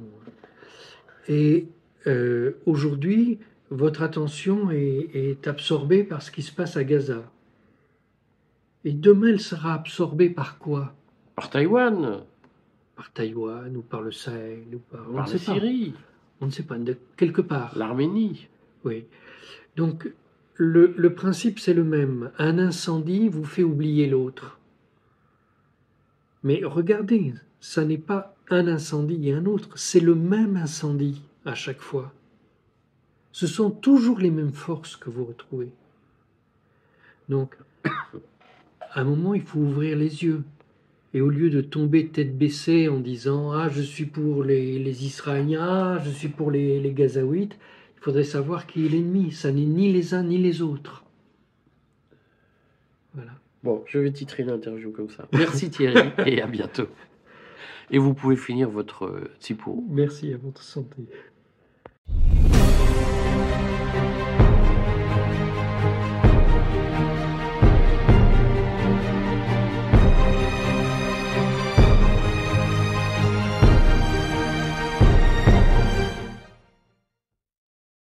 Et 1.28 1.66
euh, 2.06 2.52
aujourd'hui, 2.66 3.38
votre 3.70 4.02
attention 4.02 4.70
est, 4.70 5.10
est 5.12 5.46
absorbée 5.46 6.04
par 6.04 6.22
ce 6.22 6.30
qui 6.30 6.42
se 6.42 6.52
passe 6.52 6.76
à 6.76 6.84
Gaza. 6.84 7.30
Et 8.84 8.92
demain, 8.92 9.28
elle 9.28 9.40
sera 9.40 9.74
absorbée 9.74 10.30
par 10.30 10.58
quoi? 10.58 10.94
Par 11.36 11.50
Taïwan, 11.50 12.22
Par 12.96 13.12
Taïwan 13.12 13.76
ou 13.76 13.82
par 13.82 14.00
le 14.02 14.12
Sahel 14.12 14.64
ou 14.74 14.78
par, 14.78 15.04
par 15.04 15.26
la 15.26 15.38
pas. 15.38 15.54
On 16.40 16.46
ne 16.46 16.50
sait 16.50 16.62
pas, 16.62 16.78
de 16.78 16.96
quelque 17.16 17.40
part. 17.40 17.76
l'Arménie. 17.76 18.48
Oui. 18.84 19.04
Donc, 19.76 20.10
le, 20.54 20.94
le 20.96 21.14
principe, 21.14 21.58
c'est 21.58 21.74
le 21.74 21.84
même. 21.84 22.30
Un 22.38 22.58
incendie 22.58 23.28
vous 23.28 23.44
fait 23.44 23.62
oublier 23.62 24.06
l'autre. 24.06 24.58
Mais 26.42 26.60
regardez, 26.64 27.34
ça 27.60 27.84
n'est 27.84 27.98
pas 27.98 28.36
un 28.50 28.66
incendie 28.68 29.28
et 29.28 29.34
un 29.34 29.46
autre, 29.46 29.76
c'est 29.76 30.00
le 30.00 30.14
même 30.14 30.56
incendie 30.56 31.22
à 31.44 31.54
chaque 31.54 31.80
fois. 31.80 32.12
Ce 33.32 33.46
sont 33.46 33.70
toujours 33.70 34.18
les 34.18 34.30
mêmes 34.30 34.52
forces 34.52 34.96
que 34.96 35.10
vous 35.10 35.24
retrouvez. 35.24 35.70
Donc, 37.28 37.56
à 37.84 39.00
un 39.00 39.04
moment, 39.04 39.34
il 39.34 39.42
faut 39.42 39.58
ouvrir 39.58 39.96
les 39.96 40.24
yeux. 40.24 40.42
Et 41.14 41.20
au 41.20 41.30
lieu 41.30 41.48
de 41.48 41.60
tomber 41.60 42.08
tête 42.08 42.36
baissée 42.36 42.88
en 42.88 43.00
disant 43.00 43.52
Ah, 43.52 43.68
je 43.68 43.80
suis 43.80 44.04
pour 44.04 44.44
les, 44.44 44.78
les 44.78 45.04
Israéliens, 45.06 45.96
ah, 45.96 46.02
je 46.04 46.10
suis 46.10 46.28
pour 46.28 46.50
les, 46.50 46.80
les 46.80 46.92
Gazaouites, 46.92 47.58
il 47.96 48.00
faudrait 48.02 48.24
savoir 48.24 48.66
qui 48.66 48.86
est 48.86 48.88
l'ennemi. 48.88 49.32
Ça 49.32 49.50
n'est 49.50 49.64
ni 49.64 49.92
les 49.92 50.14
uns 50.14 50.22
ni 50.22 50.38
les 50.38 50.62
autres. 50.62 51.04
Voilà. 53.14 53.32
Bon, 53.62 53.82
je 53.86 53.98
vais 53.98 54.12
titrer 54.12 54.44
l'interview 54.44 54.92
comme 54.92 55.10
ça. 55.10 55.26
Merci 55.32 55.70
Thierry 55.70 56.10
et 56.26 56.40
à 56.42 56.46
bientôt. 56.46 56.88
Et 57.90 57.98
vous 57.98 58.14
pouvez 58.14 58.36
finir 58.36 58.68
votre 58.68 59.06
euh, 59.06 59.30
Tsipo. 59.40 59.84
Merci 59.88 60.32
à 60.32 60.36
votre 60.36 60.62
santé. 60.62 61.08